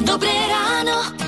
Dobré 0.00 0.32
ráno. 0.48 1.27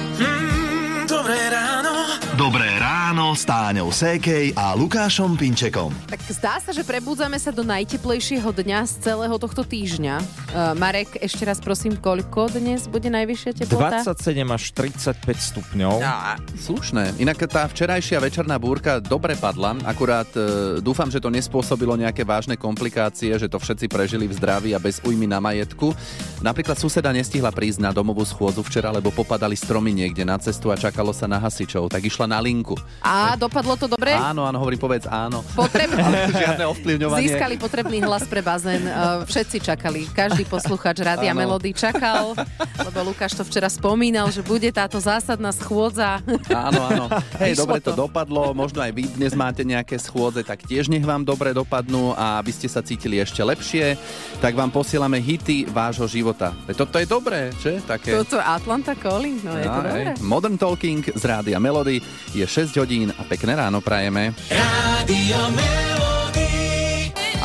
Ráno 3.30 3.38
s 3.38 3.46
Táňou 3.46 3.90
Sékej 3.94 4.58
a 4.58 4.74
Lukášom 4.74 5.38
Pinčekom. 5.38 5.94
Tak 6.10 6.18
zdá 6.34 6.58
sa, 6.58 6.74
že 6.74 6.82
prebudzame 6.82 7.38
sa 7.38 7.54
do 7.54 7.62
najteplejšieho 7.62 8.50
dňa 8.50 8.82
z 8.90 9.06
celého 9.06 9.38
tohto 9.38 9.62
týždňa. 9.62 10.18
Uh, 10.50 10.74
Marek, 10.74 11.14
ešte 11.22 11.46
raz 11.46 11.62
prosím, 11.62 11.94
koľko 11.94 12.50
dnes 12.50 12.90
bude 12.90 13.06
najvyššia 13.06 13.54
teplota? 13.54 14.02
27 14.02 14.34
až 14.50 14.62
35 14.74 15.46
stupňov. 15.46 15.94
Á, 16.02 16.42
slušné. 16.58 17.22
Inak 17.22 17.38
tá 17.46 17.70
včerajšia 17.70 18.18
večerná 18.18 18.58
búrka 18.58 18.98
dobre 18.98 19.38
padla, 19.38 19.78
akurát 19.86 20.26
e, 20.34 20.82
dúfam, 20.82 21.06
že 21.06 21.22
to 21.22 21.30
nespôsobilo 21.30 21.94
nejaké 21.94 22.26
vážne 22.26 22.58
komplikácie, 22.58 23.30
že 23.38 23.46
to 23.46 23.62
všetci 23.62 23.86
prežili 23.86 24.26
v 24.26 24.34
zdraví 24.34 24.74
a 24.74 24.82
bez 24.82 24.98
újmy 25.06 25.30
na 25.30 25.38
majetku. 25.38 25.94
Napríklad 26.42 26.82
suseda 26.82 27.14
nestihla 27.14 27.54
prísť 27.54 27.78
na 27.78 27.94
domovú 27.94 28.26
schôdzu 28.26 28.66
včera, 28.66 28.90
lebo 28.90 29.14
popadali 29.14 29.54
stromy 29.54 29.94
niekde 29.94 30.26
na 30.26 30.34
cestu 30.34 30.74
a 30.74 30.74
čakalo 30.74 31.14
sa 31.14 31.30
na 31.30 31.38
hasičov, 31.38 31.86
tak 31.94 32.02
išla 32.02 32.26
na 32.26 32.42
linku. 32.42 32.74
A 33.04 33.29
dopadlo 33.36 33.74
to 33.76 33.86
dobre? 33.90 34.14
Áno, 34.14 34.46
áno, 34.46 34.58
hovorí, 34.62 34.78
povedz 34.78 35.06
áno. 35.10 35.42
Potreb... 35.54 35.90
Žiadne 36.42 36.64
ovplyvňovanie. 36.70 37.26
Získali 37.26 37.54
potrebný 37.58 37.98
hlas 38.06 38.24
pre 38.26 38.40
bazén. 38.40 38.82
Uh, 38.86 39.26
Všetci 39.26 39.62
čakali. 39.62 40.06
Každý 40.10 40.46
posluchač 40.46 41.02
Rádia. 41.02 41.32
Melody 41.36 41.72
čakal, 41.72 42.34
lebo 42.90 43.14
Lukáš 43.14 43.38
to 43.38 43.46
včera 43.46 43.70
spomínal, 43.70 44.34
že 44.34 44.42
bude 44.42 44.66
táto 44.74 44.98
zásadná 44.98 45.54
schôdza. 45.54 46.18
Áno, 46.50 46.80
áno. 46.90 47.04
Hej, 47.38 47.54
Išlo 47.54 47.62
dobre 47.62 47.78
to. 47.78 47.94
to. 47.94 48.02
dopadlo. 48.02 48.50
Možno 48.50 48.82
aj 48.82 48.90
vy 48.90 49.06
dnes 49.14 49.30
máte 49.38 49.62
nejaké 49.62 49.94
schôdze, 49.94 50.42
tak 50.42 50.66
tiež 50.66 50.90
nech 50.90 51.06
vám 51.06 51.22
dobre 51.22 51.54
dopadnú 51.54 52.18
a 52.18 52.42
aby 52.42 52.50
ste 52.50 52.66
sa 52.66 52.82
cítili 52.82 53.22
ešte 53.22 53.46
lepšie, 53.46 53.94
tak 54.42 54.58
vám 54.58 54.74
posielame 54.74 55.22
hity 55.22 55.70
vášho 55.70 56.10
života. 56.10 56.50
Toto 56.74 56.98
je 56.98 57.06
dobré, 57.06 57.54
že? 57.62 57.78
Také... 57.86 58.10
Toto 58.10 58.42
je 58.42 58.44
Atlanta 58.44 58.98
Calling, 58.98 59.38
no 59.38 59.54
je 59.54 59.70
to 59.70 59.80
dobré. 59.86 60.10
Modern 60.18 60.58
Talking 60.58 61.06
z 61.14 61.22
Rádia 61.22 61.62
Melody 61.62 62.02
je 62.34 62.42
6 62.42 62.74
hodín 62.74 63.14
a 63.14 63.22
pekné 63.22 63.54
ráno 63.54 63.78
prajeme. 63.78 64.34
Rádio 64.50 65.38
Melody. 65.54 66.50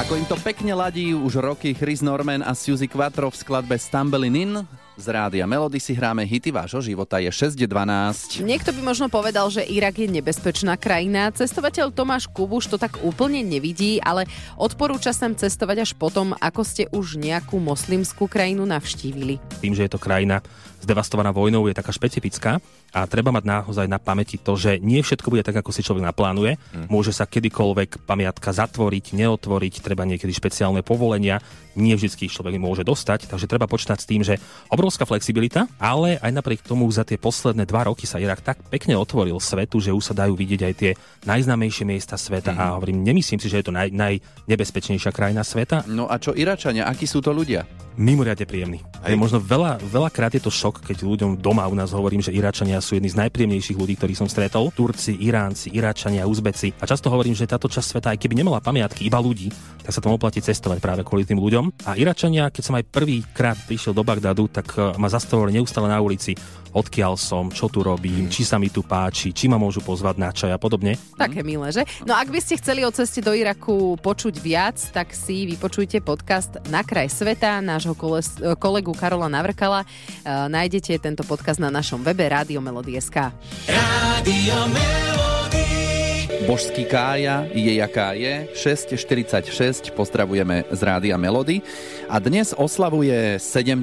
Ako 0.01 0.17
im 0.17 0.25
to 0.25 0.41
pekne 0.41 0.73
ladí 0.73 1.13
už 1.13 1.37
roky 1.37 1.77
Chris 1.77 2.01
Norman 2.01 2.41
a 2.41 2.57
Suzy 2.57 2.89
Quattro 2.89 3.29
v 3.29 3.37
skladbe 3.37 3.77
Stumbling 3.77 4.33
In. 4.41 4.51
Z 4.95 5.11
Rádia 5.11 5.43
Melody 5.43 5.75
si 5.75 5.91
hráme 5.91 6.23
hity 6.23 6.55
vášho 6.55 6.79
života 6.79 7.19
je 7.19 7.27
6.12. 7.27 8.39
Niekto 8.47 8.71
by 8.71 8.79
možno 8.79 9.11
povedal, 9.11 9.51
že 9.51 9.67
Irak 9.67 9.99
je 9.99 10.07
nebezpečná 10.07 10.79
krajina. 10.79 11.35
Cestovateľ 11.35 11.91
Tomáš 11.91 12.31
Kubuš 12.31 12.71
to 12.71 12.79
tak 12.79 13.03
úplne 13.03 13.43
nevidí, 13.43 13.99
ale 13.99 14.23
odporúča 14.55 15.11
sem 15.11 15.35
cestovať 15.35 15.83
až 15.83 15.91
potom, 15.99 16.31
ako 16.39 16.61
ste 16.63 16.87
už 16.95 17.19
nejakú 17.19 17.59
moslimskú 17.59 18.31
krajinu 18.31 18.63
navštívili. 18.63 19.35
tým, 19.59 19.75
že 19.75 19.83
je 19.83 19.91
to 19.91 19.99
krajina 19.99 20.39
zdevastovaná 20.85 21.33
vojnou, 21.33 21.65
je 21.65 21.73
taká 21.73 21.89
špecifická 21.89 22.61
a 22.93 23.09
treba 23.09 23.33
mať 23.33 23.43
naozaj 23.43 23.89
na 23.89 23.97
pamäti 23.97 24.37
to, 24.37 24.53
že 24.53 24.77
nie 24.77 25.01
všetko 25.01 25.33
bude 25.33 25.41
tak, 25.41 25.57
ako 25.57 25.73
si 25.73 25.81
človek 25.81 26.05
naplánuje. 26.05 26.61
Môže 26.87 27.09
sa 27.09 27.25
kedykoľvek 27.25 28.05
pamiatka 28.05 28.53
zatvoriť, 28.53 29.17
neotvoriť, 29.17 29.81
treba 29.81 30.05
niekedy 30.05 30.29
špeciálne 30.29 30.85
povolenia, 30.85 31.41
nie 31.73 31.97
vždy 31.97 32.29
človek 32.29 32.55
môže 32.61 32.85
dostať, 32.85 33.27
takže 33.27 33.49
treba 33.49 33.65
počítať 33.65 33.97
s 33.97 34.07
tým, 34.07 34.21
že 34.21 34.37
obrovská 34.85 35.09
flexibilita, 35.09 35.65
ale 35.81 36.21
aj 36.21 36.29
napriek 36.29 36.61
tomu 36.61 36.85
za 36.93 37.01
tie 37.01 37.17
posledné 37.17 37.65
dva 37.65 37.89
roky 37.89 38.05
sa 38.05 38.21
Irak 38.21 38.45
tak 38.45 38.61
pekne 38.69 38.93
otvoril 38.93 39.41
svetu, 39.41 39.81
že 39.81 39.89
už 39.89 40.13
sa 40.13 40.13
dajú 40.13 40.37
vidieť 40.37 40.61
aj 40.61 40.73
tie 40.77 40.91
najznámejšie 41.25 41.89
miesta 41.89 42.21
sveta 42.21 42.53
a 42.53 42.77
hovorím, 42.77 43.01
nemyslím 43.01 43.41
si, 43.41 43.49
že 43.49 43.65
je 43.65 43.65
to 43.65 43.73
naj, 43.73 43.89
najnebezpečnejšia 43.89 45.09
krajina 45.09 45.41
sveta, 45.41 45.89
No 45.89 46.05
a 46.05 46.21
čo 46.21 46.37
Iračania, 46.37 46.85
akí 46.85 47.09
sú 47.09 47.17
to 47.17 47.33
ľudia? 47.33 47.65
mimoriadne 47.95 48.43
príjemný. 48.43 48.83
Je 49.07 49.15
možno 49.15 49.39
veľa, 49.39 49.79
veľakrát 49.79 50.35
je 50.35 50.43
to 50.43 50.51
šok, 50.51 50.83
keď 50.83 51.07
ľuďom 51.07 51.31
doma 51.39 51.63
u 51.67 51.75
nás 51.75 51.95
hovorím, 51.95 52.19
že 52.19 52.35
Iračania 52.35 52.83
sú 52.83 52.99
jedni 52.99 53.07
z 53.07 53.19
najpríjemnejších 53.23 53.79
ľudí, 53.79 53.95
ktorých 53.95 54.19
som 54.19 54.27
stretol. 54.27 54.69
Turci, 54.75 55.15
Iránci, 55.15 55.71
Iračania, 55.71 56.27
Uzbeci. 56.27 56.75
A 56.79 56.85
často 56.85 57.07
hovorím, 57.07 57.33
že 57.33 57.47
táto 57.47 57.71
časť 57.71 57.87
sveta, 57.95 58.07
aj 58.11 58.19
keby 58.19 58.35
nemala 58.35 58.59
pamiatky, 58.59 59.07
iba 59.07 59.19
ľudí, 59.19 59.47
tak 59.79 59.95
sa 59.95 60.03
tam 60.03 60.11
oplatí 60.11 60.43
cestovať 60.43 60.83
práve 60.83 61.01
kvôli 61.07 61.23
tým 61.23 61.39
ľuďom. 61.39 61.87
A 61.87 61.95
Iračania, 61.95 62.51
keď 62.51 62.63
som 62.67 62.75
aj 62.75 62.85
prvýkrát 62.91 63.55
prišiel 63.63 63.95
do 63.95 64.03
Bagdadu, 64.03 64.51
tak 64.51 64.74
eh, 64.75 64.93
ma 64.95 65.07
zastavovali 65.07 65.55
neustále 65.55 65.87
na 65.87 65.97
ulici, 65.97 66.35
odkiaľ 66.71 67.15
som, 67.15 67.47
čo 67.47 67.71
tu 67.71 67.79
robím, 67.79 68.27
či 68.27 68.43
sa 68.43 68.59
mi 68.59 68.67
tu 68.67 68.83
páči, 68.83 69.31
či 69.31 69.47
ma 69.47 69.55
môžu 69.55 69.79
pozvať 69.79 70.15
na 70.19 70.29
čaj 70.29 70.51
a 70.51 70.59
podobne. 70.59 70.99
Také 71.15 71.39
milé, 71.39 71.71
že? 71.71 71.87
No 72.03 72.11
ak 72.11 72.27
by 72.27 72.39
ste 72.43 72.59
chceli 72.59 72.83
o 72.83 72.91
ceste 72.91 73.23
do 73.23 73.31
Iraku 73.31 73.95
počuť 73.95 74.35
viac, 74.43 74.75
tak 74.91 75.15
si 75.15 75.47
vypočujte 75.47 76.03
podcast 76.03 76.59
Na 76.67 76.83
kraj 76.83 77.07
sveta 77.07 77.63
nášho 77.63 77.95
koles- 77.95 78.35
kolegu 78.59 78.91
Karola 78.91 79.31
Navrkala. 79.31 79.81
E, 79.81 79.87
nájdete 80.27 80.99
tento 80.99 81.23
podcast 81.23 81.63
na 81.63 81.71
našom 81.71 82.03
webe 82.03 82.27
Rádio 82.27 82.59
Melody.sk. 82.59 83.31
Rádio 83.71 84.57
Melody. 84.67 85.94
Božský 86.43 86.83
Kája 86.83 87.47
je 87.55 87.79
jaká 87.79 88.11
je, 88.11 88.51
6.46, 88.51 89.95
pozdravujeme 89.95 90.67
z 90.67 90.79
Rádia 90.83 91.15
Melody. 91.15 91.63
A 92.11 92.19
dnes 92.19 92.51
oslavuje 92.51 93.39
70 93.39 93.79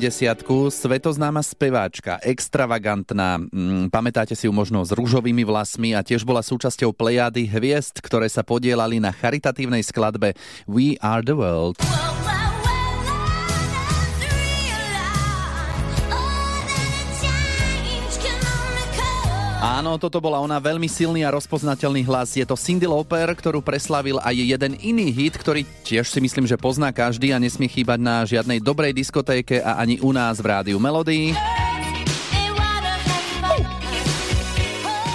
svetoznáma 0.69 1.41
speváčka, 1.41 2.21
extravagantná, 2.21 3.41
mm, 3.41 3.89
pamätáte 3.89 4.37
si 4.37 4.45
ju 4.45 4.53
možno 4.53 4.85
s 4.85 4.93
rúžovými 4.93 5.49
vlasmi 5.49 5.97
a 5.97 6.05
tiež 6.05 6.29
bola 6.29 6.45
súčasťou 6.45 6.93
plejády 6.93 7.49
hviezd, 7.49 8.05
ktoré 8.05 8.29
sa 8.29 8.45
podielali 8.45 9.01
na 9.01 9.17
charitatívnej 9.17 9.81
skladbe 9.81 10.37
We 10.69 11.01
Are 11.01 11.25
The 11.25 11.33
World. 11.33 11.81
Áno, 19.63 19.95
toto 19.95 20.19
bola 20.19 20.43
ona, 20.43 20.59
veľmi 20.59 20.91
silný 20.91 21.23
a 21.23 21.31
rozpoznateľný 21.31 22.03
hlas. 22.11 22.35
Je 22.35 22.43
to 22.43 22.59
Cindy 22.59 22.91
Lauper, 22.91 23.31
ktorú 23.31 23.63
preslavil 23.63 24.19
aj 24.19 24.35
jeden 24.35 24.75
iný 24.83 25.15
hit, 25.15 25.39
ktorý 25.39 25.63
tiež 25.87 26.11
si 26.11 26.19
myslím, 26.19 26.51
že 26.51 26.59
pozná 26.59 26.91
každý 26.91 27.31
a 27.31 27.39
nesmie 27.39 27.71
chýbať 27.71 28.03
na 28.03 28.27
žiadnej 28.27 28.59
dobrej 28.59 28.91
diskotéke 28.91 29.63
a 29.63 29.79
ani 29.79 30.03
u 30.03 30.11
nás 30.11 30.43
v 30.43 30.51
rádiu 30.51 30.83
Melody. 30.83 31.39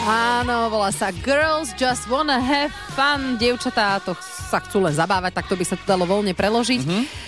Áno, 0.07 0.71
volá 0.71 0.95
sa 0.95 1.11
Girls 1.11 1.75
Just 1.75 2.07
Wanna 2.07 2.39
Have 2.39 2.71
Fun. 2.95 3.35
Dievčatá 3.35 3.99
to 3.99 4.15
sa 4.47 4.63
chcú 4.63 4.87
len 4.87 4.95
zabávať, 4.95 5.43
tak 5.43 5.51
to 5.51 5.59
by 5.59 5.65
sa 5.67 5.75
to 5.75 5.83
dalo 5.83 6.07
voľne 6.07 6.31
preložiť. 6.31 6.81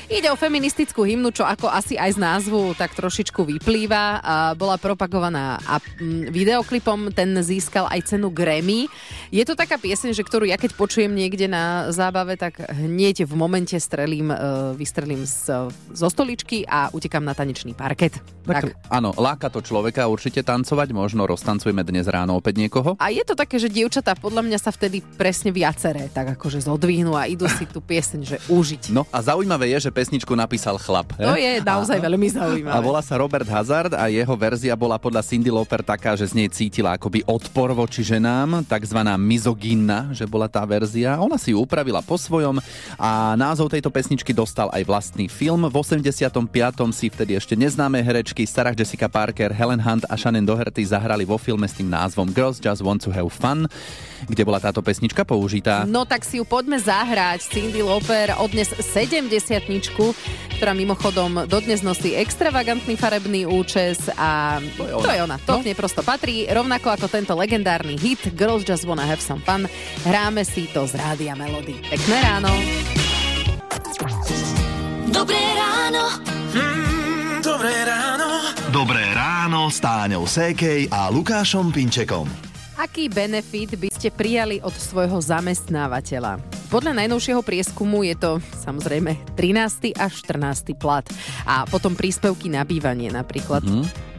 Ide 0.08 0.32
o 0.32 0.40
feministickú 0.40 1.04
hymnu, 1.04 1.36
čo 1.36 1.44
ako 1.44 1.68
asi 1.68 2.00
aj 2.00 2.16
z 2.16 2.20
názvu 2.24 2.74
tak 2.80 2.96
trošičku 2.96 3.44
vyplýva. 3.44 4.24
A 4.24 4.36
bola 4.56 4.80
propagovaná 4.80 5.60
a 5.68 5.78
mm, 5.78 6.32
videoklipom, 6.32 7.12
ten 7.12 7.36
získal 7.44 7.92
aj 7.92 8.16
cenu 8.16 8.32
Grammy. 8.32 8.88
Je 9.30 9.44
to 9.44 9.54
taká 9.54 9.76
pieseň, 9.76 10.16
že 10.16 10.24
ktorú 10.24 10.48
ja 10.48 10.56
keď 10.56 10.80
počujem 10.80 11.12
niekde 11.12 11.52
na 11.52 11.92
zábave, 11.92 12.40
tak 12.40 12.58
hneď 12.72 13.28
v 13.28 13.34
momente 13.36 13.76
strelím, 13.78 14.32
e, 14.32 14.36
vystrelím 14.80 15.28
z, 15.28 15.70
zo 15.94 16.08
stoličky 16.08 16.64
a 16.66 16.90
utekam 16.96 17.22
na 17.22 17.36
tanečný 17.36 17.76
parket. 17.76 18.18
Tak. 18.50 18.74
Áno, 18.90 19.14
láka 19.14 19.54
to 19.54 19.62
človeka 19.62 20.10
určite 20.10 20.42
tancovať, 20.42 20.90
možno 20.90 21.30
roztancujeme 21.30 21.86
dnes 21.86 22.10
ráno 22.10 22.34
opäť 22.34 22.66
niekoho. 22.66 22.98
A 22.98 23.14
je 23.14 23.22
to 23.22 23.38
také, 23.38 23.62
že 23.62 23.70
dievčatá 23.70 24.18
podľa 24.18 24.42
mňa 24.42 24.58
sa 24.58 24.74
vtedy 24.74 25.06
presne 25.06 25.54
viaceré 25.54 26.10
tak 26.10 26.34
akože 26.34 26.66
zodvihnú 26.66 27.09
a 27.14 27.30
idú 27.30 27.46
si 27.50 27.66
tú 27.66 27.80
pieseň, 27.80 28.20
že 28.26 28.38
užiť. 28.50 28.90
No 28.92 29.06
a 29.10 29.22
zaujímavé 29.22 29.72
je, 29.78 29.88
že 29.88 29.92
pesničku 29.94 30.34
napísal 30.34 30.78
chlap. 30.78 31.14
To 31.16 31.38
je 31.38 31.62
naozaj 31.62 31.98
veľmi 32.02 32.28
A 32.30 32.34
zaujímavé. 32.44 32.82
volá 32.82 33.02
sa 33.02 33.16
Robert 33.18 33.48
Hazard 33.48 33.94
a 33.94 34.10
jeho 34.10 34.34
verzia 34.36 34.74
bola 34.74 34.98
podľa 34.98 35.24
Cindy 35.24 35.50
Lauper 35.50 35.82
taká, 35.82 36.18
že 36.18 36.30
z 36.30 36.34
nej 36.36 36.50
cítila 36.50 36.98
akoby 36.98 37.24
odpor 37.26 37.72
voči 37.72 38.02
ženám, 38.02 38.66
takzvaná 38.66 39.16
mizogínna, 39.16 40.12
že 40.12 40.26
bola 40.26 40.50
tá 40.50 40.62
verzia. 40.66 41.18
Ona 41.18 41.38
si 41.38 41.54
ju 41.54 41.62
upravila 41.62 42.02
po 42.02 42.18
svojom 42.18 42.60
a 42.98 43.34
názov 43.38 43.70
tejto 43.70 43.90
pesničky 43.90 44.34
dostal 44.34 44.68
aj 44.74 44.84
vlastný 44.86 45.30
film. 45.30 45.66
V 45.70 45.76
85. 45.76 46.36
si 46.92 47.08
vtedy 47.08 47.38
ešte 47.38 47.54
neznáme 47.54 48.02
herečky 48.02 48.44
Sarah 48.44 48.74
Jessica 48.74 49.08
Parker, 49.08 49.54
Helen 49.54 49.80
Hunt 49.80 50.04
a 50.10 50.16
Shannon 50.18 50.44
Doherty 50.44 50.82
zahrali 50.84 51.24
vo 51.24 51.38
filme 51.38 51.66
s 51.68 51.78
tým 51.78 51.90
názvom 51.90 52.30
Girls 52.34 52.58
Just 52.58 52.82
Want 52.82 53.04
to 53.06 53.14
Have 53.14 53.32
Fun, 53.32 53.70
kde 54.26 54.42
bola 54.44 54.60
táto 54.60 54.80
pesnička 54.84 55.24
použitá. 55.24 55.84
No 55.86 56.04
tak 56.04 56.26
si 56.26 56.42
ju 56.42 56.46
poďme 56.48 56.76
zahrať. 57.00 57.48
Cindy 57.48 57.80
Lauper 57.80 58.36
odnes 58.44 58.68
70 58.76 59.32
ktorá 60.60 60.76
mimochodom 60.76 61.48
dodnes 61.48 61.80
nosí 61.80 62.12
extravagantný 62.20 63.00
farebný 63.00 63.48
účes 63.48 64.12
a 64.20 64.60
to 64.76 64.84
je 64.84 64.92
ona. 64.92 65.06
To, 65.08 65.12
je 65.16 65.22
ona. 65.24 65.38
to 65.40 65.54
No. 65.56 65.60
k 65.64 65.68
nej 65.72 65.78
prosto 65.80 66.04
patrí. 66.04 66.44
Rovnako 66.52 67.00
ako 67.00 67.08
tento 67.08 67.32
legendárny 67.40 67.96
hit 67.96 68.20
Girls 68.36 68.68
Just 68.68 68.84
Wanna 68.84 69.08
Have 69.08 69.24
Some 69.24 69.40
Fun. 69.40 69.72
Hráme 70.04 70.44
si 70.44 70.68
to 70.76 70.84
z 70.84 71.00
Rádia 71.00 71.40
Melody. 71.40 71.80
Pekné 71.88 72.18
ráno. 72.20 72.52
Dobré 75.08 75.40
ráno. 75.56 76.04
Mm, 76.52 77.40
dobré 77.40 77.76
ráno. 77.88 78.28
Dobré 78.76 79.04
ráno 79.16 79.72
s 79.72 79.80
Táňou 79.80 80.28
Sékej 80.28 80.92
a 80.92 81.08
Lukášom 81.08 81.72
Pinčekom. 81.72 82.49
Aký 82.80 83.12
benefit 83.12 83.76
by 83.76 83.92
ste 83.92 84.08
prijali 84.08 84.64
od 84.64 84.72
svojho 84.72 85.20
zamestnávateľa? 85.20 86.40
Podľa 86.72 86.96
najnovšieho 87.04 87.44
prieskumu 87.44 88.08
je 88.08 88.16
to 88.16 88.32
samozrejme 88.56 89.20
13. 89.36 90.00
až 90.00 90.24
14. 90.24 90.80
plat. 90.80 91.04
A 91.44 91.68
potom 91.68 91.92
príspevky 91.92 92.48
na 92.48 92.64
bývanie 92.64 93.12
napríklad. 93.12 93.68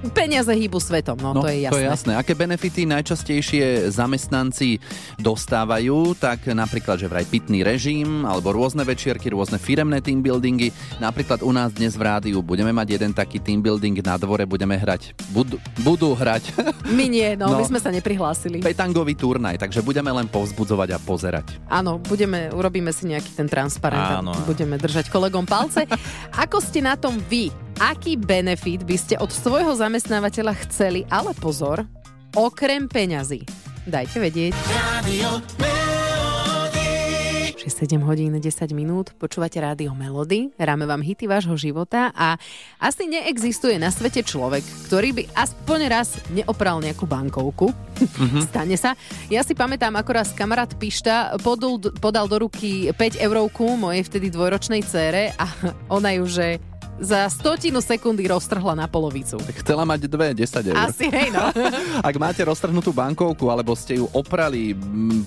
Peniaze 0.01 0.49
hýbu 0.51 0.81
svetom, 0.81 1.15
no, 1.15 1.37
No, 1.37 1.45
to 1.45 1.49
je 1.49 1.61
jasné. 1.61 1.73
to 1.73 1.79
je 1.79 1.87
jasné. 1.87 2.13
Aké 2.15 2.33
benefity 2.33 2.89
najčastejšie 2.89 3.65
zamestnanci 3.91 4.81
dostávajú, 5.21 6.17
tak 6.17 6.49
napríklad, 6.49 6.97
že 6.97 7.05
vraj 7.05 7.23
pitný 7.23 7.61
režim, 7.61 8.25
alebo 8.25 8.51
rôzne 8.51 8.81
večierky, 8.81 9.29
rôzne 9.29 9.57
firemné 9.57 10.01
team 10.01 10.19
buildingy. 10.19 10.73
Napríklad 10.99 11.41
u 11.41 11.53
nás 11.53 11.71
dnes 11.71 11.95
v 11.95 12.03
rádiu 12.03 12.41
budeme 12.41 12.71
mať 12.71 12.97
jeden 12.97 13.13
taký 13.13 13.39
team 13.39 13.61
building 13.61 14.01
na 14.01 14.17
dvore, 14.17 14.43
budeme 14.43 14.73
hrať, 14.73 15.13
budú, 15.29 15.61
budú 15.79 16.13
hrať 16.13 16.49
My 16.91 17.05
nie, 17.05 17.37
no, 17.37 17.47
No. 17.47 17.59
my 17.59 17.65
sme 17.67 17.79
sa 17.79 17.93
neprihlásili. 17.93 18.65
petangový 18.65 19.13
turnaj, 19.13 19.59
takže 19.59 19.81
budeme 19.81 20.09
len 20.09 20.25
povzbudzovať 20.25 20.89
a 20.91 20.99
pozerať. 20.99 21.61
Áno, 21.67 22.01
budeme, 22.01 22.49
urobíme 22.49 22.89
si 22.91 23.05
nejaký 23.07 23.35
ten 23.35 23.47
transparent 23.47 24.23
Áno, 24.23 24.33
budeme 24.43 24.75
držať 24.75 25.07
kolegom 25.07 25.45
palce. 25.45 25.85
Ako 26.33 26.59
ste 26.59 26.81
na 26.81 26.97
tom 26.97 27.21
vy? 27.23 27.53
Aký 27.81 28.21
benefit 28.21 28.85
by 28.85 28.93
ste 28.93 29.17
od 29.17 29.33
svojho 29.33 29.73
zamestnávateľa 29.73 30.53
chceli, 30.69 31.09
ale 31.09 31.33
pozor, 31.33 31.89
okrem 32.37 32.85
peňazí? 32.85 33.49
Dajte 33.89 34.21
vedieť. 34.21 34.53
6, 37.57 37.65
7 37.65 38.05
hodín 38.05 38.37
10 38.37 38.77
minút, 38.77 39.17
počúvate 39.17 39.57
rádio 39.65 39.97
Melody, 39.97 40.53
hráme 40.61 40.85
vám 40.85 41.01
hity 41.01 41.25
vášho 41.25 41.57
života 41.57 42.13
a 42.13 42.37
asi 42.77 43.09
neexistuje 43.09 43.81
na 43.81 43.89
svete 43.89 44.29
človek, 44.29 44.61
ktorý 44.85 45.17
by 45.17 45.23
aspoň 45.33 45.81
raz 45.89 46.21
neopral 46.37 46.85
nejakú 46.85 47.09
bankovku. 47.09 47.73
Stane 48.53 48.77
sa. 48.77 48.93
Ja 49.33 49.41
si 49.41 49.57
pamätám, 49.57 49.97
ako 49.97 50.21
raz 50.21 50.37
kamarát 50.37 50.69
Pišta 50.77 51.41
podul, 51.41 51.81
podal 51.97 52.29
do 52.29 52.45
ruky 52.45 52.93
5 52.93 53.25
eurovku 53.25 53.81
mojej 53.81 54.05
vtedy 54.05 54.29
dvojročnej 54.29 54.85
cére 54.85 55.33
a 55.41 55.49
ona 55.89 56.13
ju, 56.21 56.29
že 56.29 56.61
za 57.01 57.25
stotinu 57.33 57.81
sekundy 57.81 58.29
roztrhla 58.29 58.77
na 58.77 58.85
polovicu. 58.85 59.41
Chcela 59.65 59.89
mať 59.89 60.05
dve, 60.05 60.37
10 60.37 60.69
eur. 60.69 60.77
Asi, 60.77 61.09
hej 61.09 61.33
no. 61.33 61.49
Ak 62.09 62.15
máte 62.21 62.45
roztrhnutú 62.45 62.93
bankovku, 62.93 63.49
alebo 63.49 63.73
ste 63.73 63.97
ju 63.97 64.07
oprali, 64.13 64.77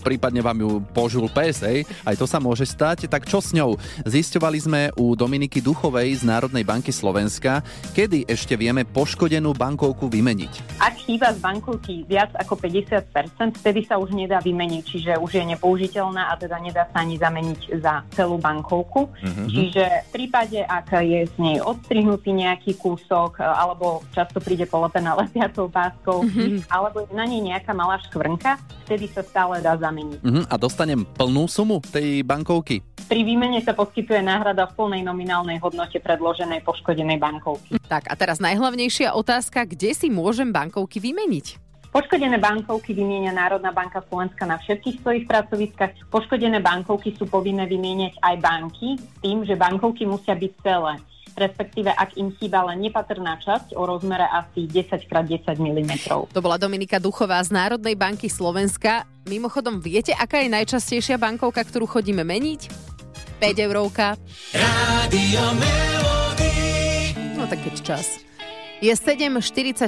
prípadne 0.06 0.46
vám 0.46 0.62
ju 0.62 0.72
požul 0.94 1.26
pes, 1.34 1.66
hej, 1.66 1.82
aj 2.06 2.16
to 2.16 2.30
sa 2.30 2.38
môže 2.38 2.70
stať, 2.70 3.10
tak 3.10 3.26
čo 3.26 3.42
s 3.42 3.58
ňou? 3.58 3.74
Zisťovali 4.06 4.60
sme 4.62 4.82
u 5.02 5.18
Dominiky 5.18 5.66
Duchovej 5.66 6.22
z 6.22 6.24
Národnej 6.30 6.62
banky 6.62 6.94
Slovenska, 6.94 7.66
kedy 7.98 8.30
ešte 8.30 8.54
vieme 8.54 8.86
poškodenú 8.86 9.58
bankovku 9.58 10.06
vymeniť. 10.06 10.78
Ak 10.78 10.94
chýba 11.02 11.34
z 11.34 11.42
bankovky 11.42 12.06
viac 12.06 12.30
ako 12.38 12.54
50%, 12.54 13.58
vtedy 13.66 13.82
sa 13.90 13.98
už 13.98 14.14
nedá 14.14 14.38
vymeniť, 14.38 14.84
čiže 14.86 15.12
už 15.18 15.42
je 15.42 15.44
nepoužiteľná 15.58 16.30
a 16.30 16.38
teda 16.38 16.62
nedá 16.62 16.86
sa 16.94 17.02
ani 17.02 17.18
zameniť 17.18 17.82
za 17.82 18.06
celú 18.14 18.38
bankovku. 18.38 19.10
Mhm. 19.26 19.44
Čiže 19.50 19.84
v 20.06 20.10
prípade, 20.14 20.62
ak 20.62 21.02
je 21.02 21.26
z 21.26 21.36
nej 21.42 21.63
odstrihnutý 21.64 22.36
nejaký 22.36 22.76
kúsok, 22.78 23.40
e, 23.40 23.48
alebo 23.48 24.04
často 24.12 24.44
príde 24.44 24.68
polepená 24.68 25.16
lepiacou 25.16 25.72
páskou, 25.74 26.28
alebo 26.68 27.08
je 27.08 27.16
na 27.16 27.26
nej 27.26 27.42
nejaká 27.42 27.72
malá 27.72 27.98
škvrnka, 28.06 28.60
vtedy 28.86 29.08
sa 29.10 29.24
stále 29.24 29.64
dá 29.64 29.80
zameniť. 29.80 30.20
Mhm, 30.22 30.44
a 30.52 30.56
dostanem 30.60 31.02
plnú 31.04 31.48
sumu 31.48 31.80
tej 31.80 32.22
bankovky. 32.22 32.84
Pri 33.04 33.22
výmene 33.28 33.60
sa 33.60 33.76
poskytuje 33.76 34.24
náhrada 34.24 34.64
v 34.72 34.76
plnej 34.80 35.04
nominálnej 35.04 35.60
hodnote 35.60 36.00
predloženej 36.00 36.64
poškodenej 36.64 37.20
bankovky. 37.20 37.76
Tak 37.92 38.08
a 38.08 38.16
teraz 38.16 38.40
najhlavnejšia 38.40 39.12
otázka, 39.12 39.68
kde 39.68 39.92
si 39.92 40.08
môžem 40.08 40.56
bankovky 40.56 41.04
vymeniť? 41.04 41.64
Poškodené 41.94 42.42
bankovky 42.42 42.98
vymienia 42.98 43.30
Národná 43.30 43.70
banka 43.70 44.02
Slovenska 44.10 44.50
na 44.50 44.58
všetkých 44.58 45.06
svojich 45.06 45.26
pracoviskách. 45.30 46.10
Poškodené 46.10 46.58
bankovky 46.58 47.14
sú 47.14 47.30
povinné 47.30 47.70
vymieňať 47.70 48.18
aj 48.18 48.36
banky 48.42 48.98
s 48.98 49.14
tým, 49.22 49.46
že 49.46 49.54
bankovky 49.54 50.10
musia 50.10 50.34
byť 50.34 50.52
celé. 50.66 50.98
Respektíve, 51.34 51.90
ak 51.90 52.14
im 52.18 52.30
chýba 52.38 52.62
len 52.70 52.86
nepatrná 52.86 53.42
časť 53.42 53.74
o 53.74 53.84
rozmere 53.90 54.26
asi 54.30 54.70
10x10 54.70 55.58
mm. 55.58 55.92
To 56.30 56.40
bola 56.42 56.62
Dominika 56.62 57.02
Duchová 57.02 57.42
z 57.42 57.50
Národnej 57.50 57.98
banky 57.98 58.30
Slovenska. 58.30 59.10
Mimochodom, 59.26 59.82
viete, 59.82 60.14
aká 60.14 60.46
je 60.46 60.54
najčastejšia 60.54 61.18
bankovka, 61.18 61.66
ktorú 61.66 61.90
chodíme 61.90 62.22
meniť? 62.22 62.70
5 63.42 63.66
eurovka. 63.66 64.16
Rádio 64.54 65.44
Melody. 65.58 66.54
No 67.34 67.50
tak 67.50 67.60
keď 67.66 67.76
čas. 67.82 68.33
Je 68.84 68.92
7.44, 68.92 69.88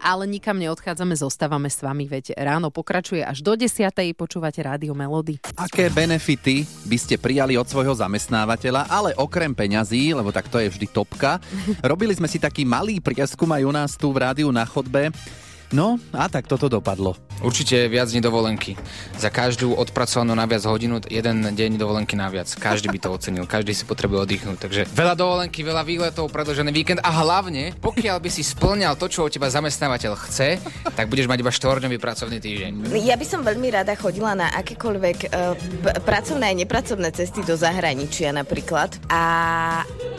ale 0.00 0.24
nikam 0.24 0.56
neodchádzame, 0.56 1.12
zostávame 1.12 1.68
s 1.68 1.84
vami, 1.84 2.08
veď 2.08 2.40
ráno 2.40 2.72
pokračuje 2.72 3.20
až 3.20 3.44
do 3.44 3.52
10. 3.52 3.84
Počúvate 4.16 4.64
Rádio 4.64 4.96
Melody. 4.96 5.36
Aké 5.52 5.92
benefity 5.92 6.64
by 6.88 6.96
ste 6.96 7.20
prijali 7.20 7.60
od 7.60 7.68
svojho 7.68 7.92
zamestnávateľa, 7.92 8.88
ale 8.88 9.12
okrem 9.12 9.52
peňazí, 9.52 10.16
lebo 10.16 10.32
tak 10.32 10.48
to 10.48 10.56
je 10.56 10.72
vždy 10.72 10.88
topka. 10.88 11.36
Robili 11.84 12.16
sme 12.16 12.32
si 12.32 12.40
taký 12.40 12.64
malý 12.64 12.96
prieskum 12.96 13.52
aj 13.52 13.62
u 13.68 13.72
nás 13.76 13.92
tu 13.92 14.08
v 14.08 14.24
rádiu 14.24 14.48
na 14.48 14.64
chodbe. 14.64 15.12
No 15.68 16.00
a 16.16 16.32
tak 16.32 16.48
toto 16.48 16.72
dopadlo. 16.72 17.12
Určite 17.38 17.86
viac 17.86 18.10
dní 18.10 18.18
dovolenky. 18.18 18.74
Za 19.14 19.30
každú 19.30 19.76
odpracovanú 19.76 20.34
naviac 20.34 20.66
hodinu, 20.66 20.98
jeden 21.06 21.44
deň 21.44 21.78
dovolenky 21.78 22.18
naviac. 22.18 22.50
Každý 22.50 22.90
by 22.90 22.98
to 22.98 23.08
ocenil, 23.14 23.44
každý 23.46 23.76
si 23.76 23.86
potrebuje 23.86 24.26
oddychnúť. 24.26 24.58
Takže 24.58 24.80
veľa 24.90 25.14
dovolenky, 25.14 25.62
veľa 25.62 25.86
výletov, 25.86 26.32
predlžený 26.34 26.72
víkend 26.74 27.00
a 27.04 27.10
hlavne, 27.14 27.76
pokiaľ 27.78 28.16
by 28.18 28.30
si 28.32 28.42
splňal 28.42 28.98
to, 28.98 29.06
čo 29.06 29.22
od 29.22 29.30
teba 29.30 29.46
zamestnávateľ 29.52 30.18
chce, 30.26 30.58
tak 30.98 31.06
budeš 31.06 31.30
mať 31.30 31.38
iba 31.46 31.52
štvorňový 31.54 31.98
pracovný 32.02 32.42
týždeň. 32.42 32.72
Ja 32.98 33.14
by 33.14 33.26
som 33.28 33.46
veľmi 33.46 33.68
rada 33.70 33.94
chodila 33.94 34.34
na 34.34 34.50
akékoľvek 34.58 35.18
uh, 35.30 35.54
p- 35.54 35.94
pracovné 36.02 36.50
a 36.50 36.58
nepracovné 36.58 37.14
cesty 37.14 37.46
do 37.46 37.54
zahraničia 37.54 38.34
napríklad 38.34 38.98
a 39.06 39.22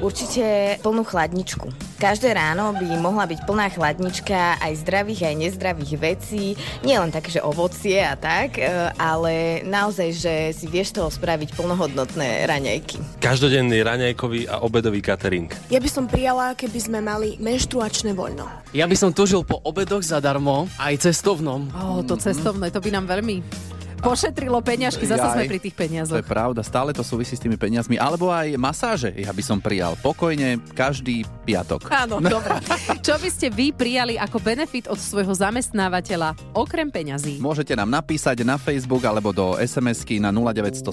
určite 0.09 0.75
plnú 0.81 1.05
chladničku. 1.05 1.69
Každé 2.01 2.33
ráno 2.33 2.73
by 2.73 2.97
mohla 2.97 3.29
byť 3.29 3.45
plná 3.45 3.69
chladnička 3.69 4.57
aj 4.57 4.81
zdravých, 4.81 5.29
aj 5.29 5.35
nezdravých 5.37 5.93
vecí. 6.01 6.57
Nie 6.81 6.97
len 6.97 7.13
také, 7.13 7.29
že 7.29 7.45
ovocie 7.45 8.01
a 8.01 8.17
tak, 8.17 8.57
e, 8.57 8.65
ale 8.97 9.61
naozaj, 9.69 10.09
že 10.17 10.33
si 10.57 10.65
vieš 10.65 10.97
toho 10.97 11.13
spraviť 11.13 11.53
plnohodnotné 11.53 12.49
raňajky. 12.49 13.21
Každodenný 13.21 13.85
raňajkový 13.85 14.49
a 14.49 14.65
obedový 14.65 15.05
catering. 15.05 15.53
Ja 15.69 15.77
by 15.77 15.89
som 15.91 16.09
prijala, 16.09 16.57
keby 16.57 16.79
sme 16.81 16.99
mali 17.05 17.37
menštruačné 17.37 18.17
voľno. 18.17 18.49
Ja 18.73 18.89
by 18.89 18.95
som 18.97 19.13
tužil 19.13 19.45
po 19.45 19.61
obedoch 19.61 20.01
zadarmo, 20.01 20.65
aj 20.81 21.05
cestovnom. 21.05 21.69
Ó, 21.77 22.01
to 22.01 22.17
cestovné, 22.17 22.73
to 22.73 22.81
by 22.81 22.89
nám 22.89 23.05
veľmi 23.05 23.68
pošetrilo 23.99 24.59
peňažky, 24.59 25.03
zase 25.03 25.21
Jaj. 25.21 25.33
sme 25.35 25.43
pri 25.45 25.59
tých 25.59 25.71
To 25.71 25.79
peniazoch. 25.79 26.17
je 26.17 26.25
pravda, 26.25 26.61
stále 26.61 26.91
to 26.91 27.01
súvisí 27.01 27.33
s 27.33 27.39
tými 27.39 27.55
peniazmi. 27.55 27.95
Alebo 27.95 28.27
aj 28.27 28.55
masáže, 28.55 29.11
ja 29.13 29.29
by 29.29 29.41
som 29.41 29.57
prijal 29.57 29.95
pokojne 29.95 30.57
každý 30.71 31.21
piatok. 31.43 31.87
Áno, 31.89 32.19
dobre. 32.19 32.57
Čo 32.99 33.15
by 33.15 33.29
ste 33.29 33.47
vy 33.49 33.71
prijali 33.71 34.15
ako 34.15 34.37
benefit 34.37 34.85
od 34.85 34.95
svojho 34.95 35.31
zamestnávateľa, 35.31 36.33
okrem 36.53 36.87
peňazí? 36.87 37.37
Môžete 37.37 37.73
nám 37.73 37.89
napísať 37.89 38.41
na 38.41 38.55
Facebook 38.55 39.01
alebo 39.01 39.29
do 39.29 39.55
SMS-ky 39.55 40.17
na 40.17 40.31
0917 40.31 40.89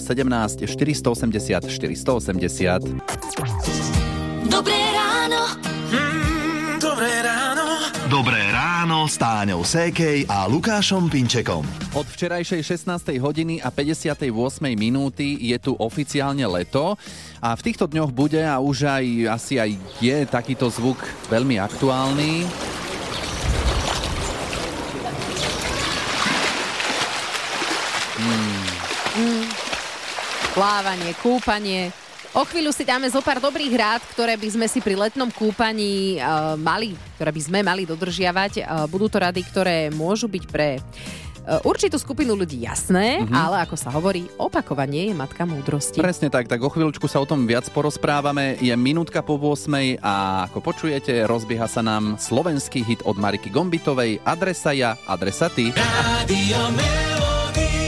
480 0.64 1.66
480. 1.66 3.26
Dobré 4.46 4.78
ráno. 4.92 5.40
Mm, 5.88 6.78
dobré 6.78 7.12
ráno. 7.20 7.64
Dobré 8.06 8.45
ráno 9.06 9.14
s 9.14 9.22
Táňou 9.22 9.62
Sékej 9.62 10.26
a 10.26 10.50
Lukášom 10.50 11.06
Pinčekom. 11.06 11.62
Od 11.94 12.06
včerajšej 12.10 12.82
16. 12.90 13.22
hodiny 13.22 13.62
a 13.62 13.70
58. 13.70 14.34
minúty 14.74 15.38
je 15.46 15.54
tu 15.62 15.78
oficiálne 15.78 16.42
leto 16.42 16.98
a 17.38 17.54
v 17.54 17.60
týchto 17.62 17.86
dňoch 17.86 18.10
bude 18.10 18.42
a 18.42 18.58
už 18.58 18.82
aj 18.82 19.04
asi 19.30 19.62
aj 19.62 19.70
je 20.02 20.26
takýto 20.26 20.66
zvuk 20.66 20.98
veľmi 21.30 21.54
aktuálny. 21.54 22.50
Plávanie, 30.50 31.14
kúpanie. 31.22 32.05
O 32.32 32.42
chvíľu 32.44 32.70
si 32.70 32.82
dáme 32.82 33.06
zo 33.06 33.20
pár 33.20 33.38
dobrých 33.38 33.74
rád, 33.74 34.02
ktoré 34.12 34.34
by 34.34 34.48
sme 34.50 34.66
si 34.66 34.80
pri 34.80 34.94
letnom 34.94 35.30
kúpaní 35.30 36.18
uh, 36.18 36.54
mali, 36.54 36.92
ktoré 37.16 37.30
by 37.32 37.42
sme 37.42 37.58
mali 37.60 37.84
dodržiavať. 37.84 38.52
Uh, 38.60 38.84
budú 38.86 39.06
to 39.06 39.18
rady, 39.18 39.40
ktoré 39.40 39.88
môžu 39.88 40.28
byť 40.28 40.44
pre 40.46 40.76
uh, 40.76 41.60
určitú 41.64 41.96
skupinu 41.96 42.36
ľudí 42.36 42.60
jasné, 42.60 43.24
Mhm. 43.24 43.32
ale 43.32 43.64
ako 43.64 43.76
sa 43.76 43.88
hovorí, 43.88 44.28
opakovanie 44.36 45.08
je 45.08 45.14
matka 45.16 45.48
múdrosti. 45.48 45.96
Presne 45.96 46.28
tak, 46.28 46.44
tak 46.44 46.60
o 46.60 46.68
chvíľučku 46.68 47.08
sa 47.08 47.20
o 47.20 47.26
tom 47.26 47.48
viac 47.48 47.64
porozprávame. 47.72 48.60
Je 48.60 48.74
minútka 48.76 49.24
po 49.24 49.40
8 49.40 49.96
a 50.04 50.44
ako 50.52 50.60
počujete, 50.60 51.24
rozbieha 51.24 51.64
sa 51.66 51.80
nám 51.80 52.20
slovenský 52.20 52.84
hit 52.84 53.00
od 53.08 53.16
Mariky 53.16 53.48
Gombitovej 53.48 54.20
Adresa 54.28 54.76
ja, 54.76 55.00
adresa 55.08 55.48
ty. 55.48 55.72
Rádio 55.72 56.60
Melody. 56.76 57.85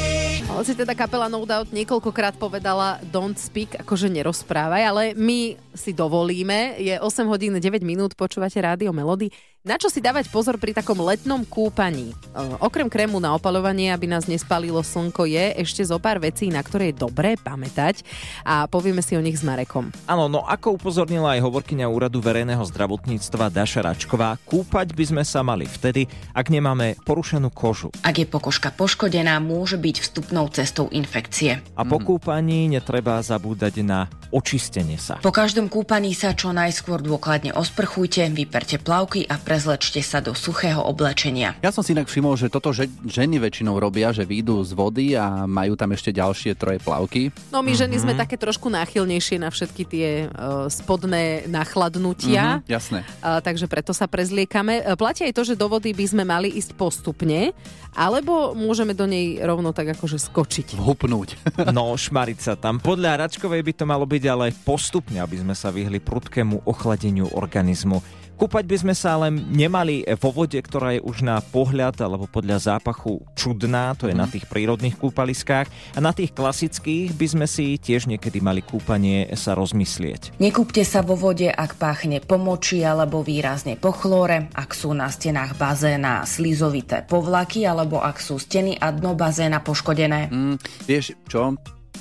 Hoci 0.59 0.75
teda 0.75 0.91
kapela 0.91 1.31
No 1.31 1.47
Doubt 1.47 1.71
niekoľkokrát 1.71 2.35
povedala 2.35 2.99
don't 3.15 3.39
speak, 3.39 3.79
akože 3.79 4.11
nerozprávaj, 4.11 4.83
ale 4.91 5.03
my 5.15 5.55
si 5.71 5.95
dovolíme. 5.95 6.83
Je 6.83 6.99
8 6.99 7.31
hodín 7.31 7.55
9 7.55 7.63
minút, 7.87 8.19
počúvate 8.19 8.59
rádio 8.59 8.91
Melody. 8.91 9.31
Na 9.67 9.75
čo 9.75 9.91
si 9.91 9.99
dávať 9.99 10.31
pozor 10.31 10.55
pri 10.55 10.71
takom 10.71 11.03
letnom 11.03 11.43
kúpaní? 11.43 12.15
E, 12.15 12.43
okrem 12.63 12.87
krému 12.87 13.19
na 13.19 13.35
opalovanie, 13.35 13.91
aby 13.91 14.07
nás 14.07 14.31
nespalilo 14.31 14.79
slnko, 14.87 15.27
je 15.27 15.51
ešte 15.59 15.83
zo 15.83 15.99
pár 15.99 16.23
vecí, 16.23 16.47
na 16.47 16.63
ktoré 16.63 16.95
je 16.95 17.03
dobré 17.03 17.35
pamätať 17.35 18.07
a 18.47 18.71
povieme 18.71 19.03
si 19.03 19.19
o 19.19 19.21
nich 19.21 19.35
s 19.35 19.43
Marekom. 19.43 19.91
Áno, 20.07 20.31
no 20.31 20.47
ako 20.47 20.79
upozornila 20.79 21.35
aj 21.35 21.43
hovorkyňa 21.43 21.91
Úradu 21.91 22.23
verejného 22.23 22.63
zdravotníctva 22.71 23.51
Daša 23.51 23.83
Račková, 23.83 24.39
kúpať 24.47 24.95
by 24.95 25.05
sme 25.11 25.23
sa 25.27 25.43
mali 25.43 25.67
vtedy, 25.67 26.07
ak 26.39 26.55
nemáme 26.55 26.95
porušenú 27.03 27.51
kožu. 27.51 27.91
Ak 28.07 28.15
je 28.15 28.31
pokožka 28.31 28.71
poškodená, 28.71 29.43
môže 29.43 29.75
byť 29.75 29.97
vstupnou 30.07 30.47
cestou 30.55 30.87
infekcie. 30.95 31.67
A 31.75 31.83
po 31.83 31.99
kúpaní 31.99 32.71
netreba 32.71 33.19
zabúdať 33.27 33.83
na 33.83 34.07
očistenie 34.31 35.03
sa. 35.03 35.19
Po 35.19 35.35
každom 35.35 35.67
kúpaní 35.67 36.15
sa 36.15 36.31
čo 36.31 36.55
najskôr 36.55 37.03
dôkladne 37.03 37.51
osprchujte, 37.59 38.23
vyperte 38.31 38.79
plavky 38.79 39.27
a 39.27 39.49
prezlečte 39.59 39.99
sa 40.07 40.23
do 40.23 40.39
suchého 40.39 40.79
oblečenia. 40.79 41.59
Ja 41.67 41.75
som 41.75 41.83
si 41.83 41.91
inak 41.91 42.07
všimol, 42.07 42.39
že 42.39 42.47
toto 42.47 42.71
že, 42.71 42.87
ženy 43.11 43.43
väčšinou 43.43 43.75
robia, 43.83 44.15
že 44.15 44.23
výjdu 44.23 44.63
z 44.63 44.71
vody 44.71 45.19
a 45.19 45.51
majú 45.51 45.75
tam 45.75 45.91
ešte 45.91 46.15
ďalšie 46.15 46.55
troje 46.55 46.79
plavky. 46.79 47.35
No 47.51 47.59
my 47.67 47.75
ženy 47.75 47.99
sme 47.99 48.15
také 48.15 48.39
trošku 48.39 48.71
náchylnejšie 48.71 49.43
na 49.43 49.51
všetky 49.51 49.83
tie 49.83 50.09
uh, 50.31 50.71
spodné 50.71 51.51
nachladnutia. 51.51 52.63
Mhm, 52.63 52.71
jasné. 52.71 53.03
Uh, 53.19 53.43
takže 53.43 53.67
preto 53.67 53.91
sa 53.91 54.07
prezliekame. 54.07 54.79
Uh, 54.87 54.95
Platí 54.95 55.27
aj 55.27 55.35
to, 55.35 55.43
že 55.43 55.59
do 55.59 55.67
vody 55.67 55.91
by 55.91 56.07
sme 56.07 56.23
mali 56.23 56.55
ísť 56.55 56.79
postupne, 56.79 57.51
alebo 57.99 58.55
môžeme 58.55 58.95
do 58.95 59.11
nej 59.11 59.43
rovno 59.43 59.75
tak 59.75 59.91
akože 59.99 60.23
skočiť. 60.23 60.79
Hupnúť. 60.79 61.35
No, 61.75 61.91
šmarica 61.99 62.55
tam. 62.55 62.79
Podľa 62.79 63.27
Račkovej 63.27 63.61
by 63.67 63.73
to 63.75 63.85
malo 63.85 64.07
byť 64.07 64.23
ale 64.31 64.55
postupne, 64.63 65.19
aby 65.19 65.43
sme 65.43 65.59
sa 65.59 65.75
vyhli 65.75 65.99
prudkému 65.99 66.63
ochladeniu 66.65 67.27
organizmu. 67.35 67.99
Kúpať 68.39 68.71
by 68.71 68.77
sme 68.79 68.95
sa 68.95 69.19
ale 69.19 69.35
nemali 69.35 70.07
vo 70.15 70.31
vode, 70.31 70.63
ktorá 70.63 70.95
je 70.95 71.03
už 71.03 71.27
na 71.27 71.43
pohľad 71.43 71.99
alebo 71.99 72.31
podľa 72.31 72.71
zápachu 72.71 73.19
čudná, 73.35 73.99
to 73.99 74.07
je 74.07 74.15
na 74.15 74.31
tých 74.31 74.47
prírodných 74.47 74.95
kúpaliskách. 74.95 75.67
A 75.67 75.99
na 75.99 76.15
tých 76.15 76.31
klasických 76.39 77.19
by 77.19 77.27
sme 77.27 77.47
si 77.51 77.75
tiež 77.83 78.07
niekedy 78.07 78.39
mali 78.39 78.63
kúpanie 78.63 79.27
sa 79.35 79.59
rozmyslieť. 79.59 80.39
Nekúpte 80.39 80.87
sa 80.87 81.03
vo 81.03 81.19
vode, 81.19 81.51
ak 81.51 81.83
páchne 81.83 82.23
po 82.23 82.39
moči 82.39 82.87
alebo 82.87 83.27
výrazne 83.27 83.75
po 83.75 83.91
chlóre, 83.91 84.47
ak 84.55 84.71
sú 84.71 84.95
na 84.95 85.11
stenách 85.11 85.59
bazéna 85.59 86.23
slizovité 86.23 87.03
povlaky 87.03 87.67
alebo 87.67 87.99
ak 87.99 88.23
sú 88.23 88.39
steny 88.39 88.79
a 88.79 88.95
dno 88.95 89.19
bazéna 89.19 89.67
poškodené. 89.67 90.31
Mm, 90.31 90.57
vieš 90.87 91.19
čo? 91.27 91.59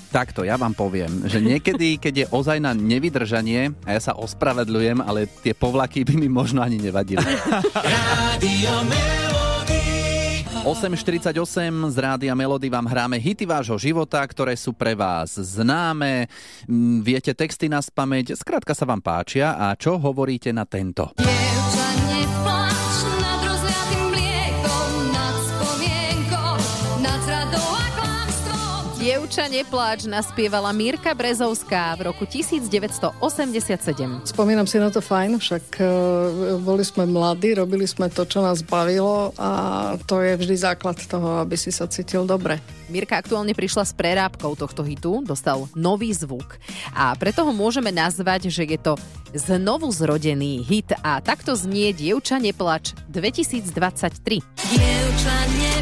Takto, 0.08 0.48
ja 0.48 0.56
vám 0.56 0.72
poviem, 0.72 1.28
že 1.28 1.44
niekedy, 1.44 2.00
keď 2.00 2.14
je 2.16 2.26
ozaj 2.32 2.58
na 2.64 2.72
nevydržanie, 2.72 3.76
a 3.84 3.96
ja 3.96 4.02
sa 4.02 4.14
ospravedľujem, 4.16 5.04
ale 5.04 5.28
tie 5.44 5.52
povlaky 5.52 6.08
by 6.08 6.16
mi 6.16 6.32
možno 6.32 6.64
ani 6.64 6.80
nevadili. 6.80 7.22
Rádio 7.76 8.74
Melody. 8.88 9.28
8.48 10.68 11.32
z 11.92 11.96
Rádia 11.96 12.36
Melody 12.36 12.68
vám 12.68 12.92
hráme 12.92 13.16
hity 13.16 13.48
vášho 13.48 13.80
života, 13.80 14.20
ktoré 14.28 14.52
sú 14.60 14.76
pre 14.76 15.00
vás 15.00 15.40
známe. 15.40 16.28
Mm, 16.68 17.08
Viete 17.08 17.32
texty 17.32 17.72
na 17.72 17.80
spameť, 17.80 18.36
skrátka 18.36 18.76
sa 18.76 18.84
vám 18.84 19.00
páčia 19.00 19.56
a 19.56 19.72
čo 19.80 19.96
hovoríte 19.96 20.52
na 20.52 20.68
tento? 20.68 21.16
Dievča, 21.16 21.87
Dievča 29.08 29.48
nepláč 29.48 30.04
naspievala 30.04 30.76
Mírka 30.76 31.16
Brezovská 31.16 31.96
v 31.96 32.12
roku 32.12 32.28
1987. 32.28 33.24
Spomínam 34.28 34.68
si 34.68 34.84
na 34.84 34.92
to 34.92 35.00
fajn, 35.00 35.40
však 35.40 35.80
e, 35.80 35.88
boli 36.60 36.84
sme 36.84 37.08
mladí, 37.08 37.56
robili 37.56 37.88
sme 37.88 38.12
to, 38.12 38.28
čo 38.28 38.44
nás 38.44 38.60
bavilo 38.68 39.32
a 39.40 39.96
to 40.04 40.20
je 40.20 40.36
vždy 40.36 40.60
základ 40.60 41.00
toho, 41.08 41.40
aby 41.40 41.56
si 41.56 41.72
sa 41.72 41.88
cítil 41.88 42.28
dobre. 42.28 42.60
Mirka 42.92 43.16
aktuálne 43.16 43.56
prišla 43.56 43.88
s 43.88 43.96
prerábkou 43.96 44.60
tohto 44.60 44.84
hitu, 44.84 45.24
dostal 45.24 45.72
nový 45.72 46.12
zvuk 46.12 46.60
a 46.92 47.16
preto 47.16 47.48
ho 47.48 47.56
môžeme 47.56 47.96
nazvať, 47.96 48.52
že 48.52 48.68
je 48.68 48.76
to 48.76 49.00
znovu 49.32 49.88
zrodený 49.88 50.68
hit 50.68 50.92
a 51.00 51.24
takto 51.24 51.56
znie 51.56 51.96
Dievča 51.96 52.44
neplač 52.44 52.92
2023. 53.08 53.72
Dievča, 54.44 55.36
nepláč 55.56 55.77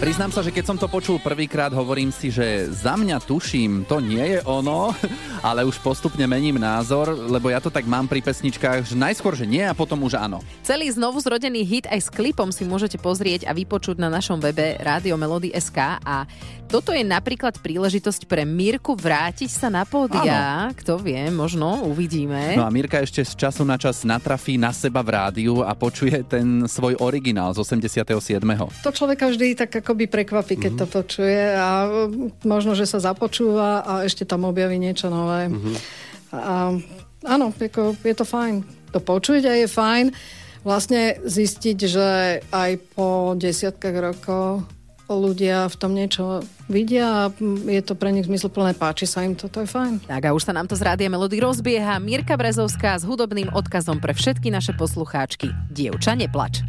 Priznám 0.00 0.32
sa, 0.32 0.40
že 0.40 0.48
keď 0.48 0.64
som 0.64 0.80
to 0.80 0.88
počul 0.88 1.20
prvýkrát, 1.20 1.68
hovorím 1.76 2.08
si, 2.08 2.32
že 2.32 2.72
za 2.72 2.96
mňa 2.96 3.20
tuším, 3.20 3.84
to 3.84 4.00
nie 4.00 4.32
je 4.32 4.40
ono, 4.48 4.96
ale 5.48 5.60
už 5.68 5.76
postupne 5.84 6.24
mením 6.24 6.56
názor, 6.56 7.12
lebo 7.12 7.52
ja 7.52 7.60
to 7.60 7.68
tak 7.68 7.84
mám 7.84 8.08
pri 8.08 8.24
pesničkách, 8.24 8.88
že 8.88 8.96
najskôr, 8.96 9.36
že 9.36 9.44
nie 9.44 9.60
a 9.60 9.76
potom 9.76 10.00
už 10.00 10.16
áno. 10.16 10.40
Celý 10.64 10.88
znovu 10.88 11.20
zrodený 11.20 11.68
hit 11.68 11.84
aj 11.84 12.00
s 12.00 12.08
klipom 12.08 12.48
si 12.48 12.64
môžete 12.64 12.96
pozrieť 12.96 13.44
a 13.44 13.52
vypočuť 13.52 14.00
na 14.00 14.08
našom 14.08 14.40
webe 14.40 14.80
Radio 14.80 15.20
Melody.sk 15.20 16.00
a 16.00 16.24
toto 16.70 16.94
je 16.94 17.02
napríklad 17.02 17.58
príležitosť 17.58 18.30
pre 18.30 18.46
Mirku 18.46 18.94
vrátiť 18.94 19.50
sa 19.50 19.68
na 19.68 19.82
pódia. 19.82 20.70
Kto 20.78 21.02
vie, 21.02 21.18
možno 21.34 21.82
uvidíme. 21.82 22.54
No 22.54 22.62
a 22.62 22.70
Mirka 22.70 23.02
ešte 23.02 23.26
z 23.26 23.34
času 23.34 23.66
na 23.66 23.74
čas 23.74 24.06
natrafí 24.06 24.54
na 24.54 24.70
seba 24.70 25.02
v 25.02 25.18
rádiu 25.18 25.66
a 25.66 25.74
počuje 25.74 26.22
ten 26.22 26.70
svoj 26.70 26.94
originál 27.02 27.50
z 27.52 27.66
87. 27.66 28.38
To 28.86 28.90
človeka 28.94 29.34
vždy 29.34 29.58
tak 29.58 29.82
akoby 29.90 30.06
prekvapí, 30.06 30.54
keď 30.54 30.72
to 30.78 30.86
počuje 30.86 31.50
a 31.50 31.90
možno, 32.46 32.78
že 32.78 32.86
sa 32.86 33.02
započúva 33.02 33.82
a 33.82 33.92
ešte 34.06 34.22
tam 34.22 34.46
objaví 34.46 34.78
niečo 34.78 35.10
nové. 35.10 35.50
A, 36.30 36.78
áno, 37.26 37.50
ako, 37.50 37.98
je 37.98 38.14
to 38.14 38.22
fajn. 38.22 38.62
To 38.94 39.02
počuť 39.02 39.50
a 39.50 39.52
je 39.58 39.66
fajn 39.66 40.14
vlastne 40.62 41.18
zistiť, 41.26 41.78
že 41.90 42.08
aj 42.54 42.70
po 42.94 43.34
desiatkách 43.34 43.96
rokov 43.98 44.62
ľudia 45.10 45.66
v 45.66 45.74
tom 45.74 45.90
niečo 45.90 46.46
vidia 46.70 47.26
a 47.26 47.34
je 47.66 47.82
to 47.82 47.98
pre 47.98 48.14
nich 48.14 48.30
zmysluplné, 48.30 48.78
páči 48.78 49.10
sa 49.10 49.26
im 49.26 49.34
to, 49.34 49.50
to 49.50 49.66
je 49.66 49.68
fajn. 49.74 50.06
Tak 50.06 50.22
a 50.22 50.30
už 50.30 50.46
sa 50.46 50.54
nám 50.54 50.70
to 50.70 50.78
z 50.78 50.86
Rádia 50.86 51.10
Melody 51.10 51.42
rozbieha. 51.42 51.98
Mirka 51.98 52.38
Brezovská 52.38 52.94
s 52.94 53.02
hudobným 53.02 53.50
odkazom 53.50 53.98
pre 53.98 54.14
všetky 54.14 54.54
naše 54.54 54.70
poslucháčky. 54.78 55.50
Dievča, 55.66 56.14
neplač. 56.14 56.62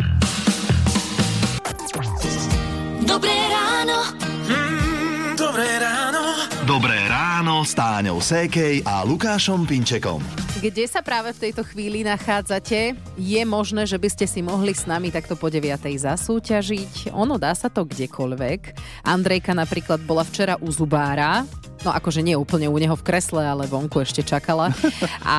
Dobré 3.11 3.35
ráno. 3.51 4.07
Mm, 4.47 5.35
dobré 5.35 5.67
ráno. 5.83 6.23
Dobré 6.63 6.95
ráno 7.11 7.67
s 7.67 7.75
Táňou 7.75 8.23
Sékej 8.23 8.87
a 8.87 9.03
Lukášom 9.03 9.67
Pinčekom. 9.67 10.23
Kde 10.63 10.87
sa 10.87 11.03
práve 11.03 11.35
v 11.35 11.43
tejto 11.43 11.67
chvíli 11.67 12.07
nachádzate? 12.07 12.95
Je 13.19 13.41
možné, 13.43 13.83
že 13.83 13.99
by 13.99 14.07
ste 14.07 14.31
si 14.31 14.39
mohli 14.39 14.71
s 14.71 14.87
nami 14.87 15.11
takto 15.11 15.35
po 15.35 15.51
9. 15.51 15.91
zasúťažiť. 15.91 17.11
Ono 17.11 17.35
dá 17.35 17.51
sa 17.51 17.67
to 17.67 17.83
kdekoľvek. 17.83 18.79
Andrejka 19.03 19.51
napríklad 19.51 19.99
bola 20.07 20.23
včera 20.23 20.55
u 20.63 20.71
zubára. 20.71 21.43
No 21.83 21.91
akože 21.91 22.23
nie 22.23 22.39
úplne 22.39 22.71
u 22.71 22.77
neho 22.79 22.95
v 22.95 23.03
kresle, 23.03 23.43
ale 23.43 23.67
vonku 23.67 23.99
ešte 23.99 24.23
čakala. 24.23 24.71
A 25.27 25.37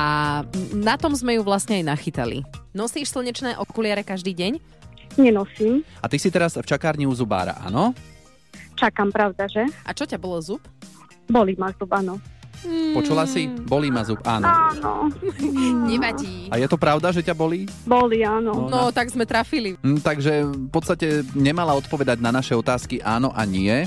na 0.77 0.93
tom 1.01 1.17
sme 1.17 1.41
ju 1.41 1.41
vlastne 1.41 1.81
aj 1.81 1.89
nachytali. 1.89 2.45
Nosíš 2.77 3.09
slnečné 3.09 3.57
okuliare 3.57 4.05
každý 4.05 4.37
deň? 4.37 4.82
Nenosím. 5.17 5.85
A 6.01 6.09
ty 6.09 6.17
si 6.17 6.29
teraz 6.33 6.57
v 6.57 6.65
čakárni 6.65 7.05
u 7.05 7.13
zubára, 7.13 7.57
áno? 7.61 7.93
Čakám, 8.73 9.13
pravda, 9.13 9.45
že? 9.45 9.63
A 9.85 9.93
čo 9.93 10.03
ťa 10.09 10.17
bolo 10.17 10.41
zub? 10.41 10.61
Bolí 11.29 11.53
ma 11.55 11.69
zub, 11.73 11.89
áno. 11.93 12.17
Počula 12.95 13.27
si? 13.27 13.51
Bolí 13.51 13.91
ma 13.91 14.07
zub, 14.07 14.23
áno. 14.23 14.47
Áno. 14.47 14.93
Nevadí. 15.89 16.47
A 16.47 16.55
je 16.55 16.67
to 16.71 16.79
pravda, 16.79 17.11
že 17.11 17.19
ťa 17.19 17.35
bolí? 17.35 17.67
Bolí, 17.83 18.23
áno. 18.23 18.71
No, 18.71 18.89
tak 18.95 19.11
sme 19.11 19.27
trafili. 19.27 19.75
Hm, 19.83 19.99
takže 19.99 20.47
v 20.47 20.69
podstate 20.71 21.27
nemala 21.35 21.75
odpovedať 21.75 22.23
na 22.23 22.31
naše 22.31 22.55
otázky 22.55 23.03
áno 23.03 23.35
a 23.35 23.43
nie 23.43 23.83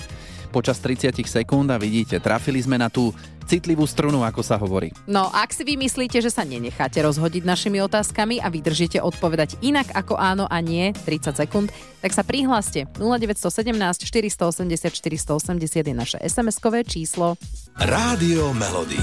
počas 0.56 0.80
30 0.80 1.12
sekúnd 1.28 1.68
a 1.68 1.76
vidíte, 1.76 2.16
trafili 2.16 2.64
sme 2.64 2.80
na 2.80 2.88
tú 2.88 3.12
citlivú 3.44 3.84
strunu, 3.84 4.24
ako 4.24 4.40
sa 4.40 4.56
hovorí. 4.56 4.88
No, 5.04 5.28
ak 5.28 5.52
si 5.52 5.68
vy 5.68 5.76
myslíte, 5.76 6.16
že 6.24 6.32
sa 6.32 6.48
nenecháte 6.48 7.04
rozhodiť 7.04 7.44
našimi 7.44 7.78
otázkami 7.84 8.40
a 8.40 8.48
vydržíte 8.48 8.98
odpovedať 9.04 9.60
inak 9.60 9.92
ako 9.92 10.16
áno 10.16 10.48
a 10.48 10.58
nie 10.64 10.96
30 10.96 11.36
sekúnd, 11.36 11.68
tak 12.00 12.16
sa 12.16 12.24
prihláste. 12.24 12.88
0917 12.96 14.08
480 14.08 14.96
480 14.96 15.92
je 15.92 15.94
naše 15.94 16.18
SMS-kové 16.24 16.82
číslo. 16.88 17.36
Rádio 17.76 18.56
Melody. 18.56 18.98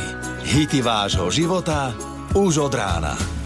Hity 0.50 0.82
vášho 0.82 1.30
života 1.30 1.94
už 2.34 2.68
od 2.68 2.74
rána. 2.74 3.43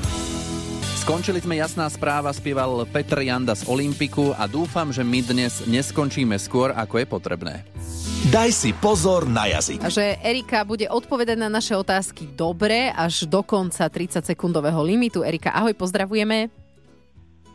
Skončili 1.08 1.40
sme 1.40 1.56
jasná 1.56 1.88
správa, 1.88 2.28
spieval 2.36 2.84
Petr 2.84 3.24
Janda 3.24 3.56
z 3.56 3.64
Olympiku 3.72 4.36
a 4.36 4.44
dúfam, 4.44 4.92
že 4.92 5.08
my 5.08 5.24
dnes 5.24 5.64
neskončíme 5.64 6.36
skôr, 6.36 6.76
ako 6.76 7.00
je 7.00 7.08
potrebné. 7.08 7.64
Daj 8.28 8.52
si 8.52 8.76
pozor 8.76 9.24
na 9.24 9.48
jazyk. 9.48 9.88
Že 9.88 10.20
Erika 10.20 10.68
bude 10.68 10.84
odpovedať 10.92 11.40
na 11.40 11.48
naše 11.48 11.80
otázky 11.80 12.28
dobre 12.36 12.92
až 12.92 13.24
do 13.24 13.40
konca 13.40 13.88
30-sekundového 13.88 14.84
limitu. 14.84 15.24
Erika, 15.24 15.56
ahoj, 15.56 15.72
pozdravujeme. 15.80 16.52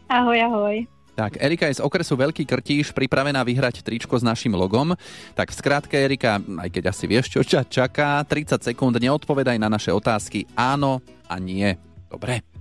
Ahoj, 0.08 0.38
ahoj. 0.48 0.76
Tak, 1.12 1.36
Erika 1.36 1.68
je 1.68 1.76
z 1.76 1.84
okresu 1.84 2.16
Veľký 2.16 2.48
Krtíš 2.48 2.96
pripravená 2.96 3.44
vyhrať 3.44 3.84
tričko 3.84 4.16
s 4.16 4.24
našim 4.24 4.56
logom. 4.56 4.96
Tak 5.36 5.52
v 5.52 5.58
skratke, 5.60 6.00
Erika, 6.00 6.40
aj 6.40 6.72
keď 6.72 6.88
asi 6.88 7.04
vieš, 7.04 7.28
čo 7.28 7.44
ťa 7.44 7.68
čaká, 7.68 8.16
30 8.24 8.64
sekúnd, 8.64 8.96
neodpovedaj 8.96 9.60
na 9.60 9.68
naše 9.68 9.92
otázky 9.92 10.48
áno 10.56 11.04
a 11.28 11.36
nie. 11.36 11.76
Dobre. 12.08 12.51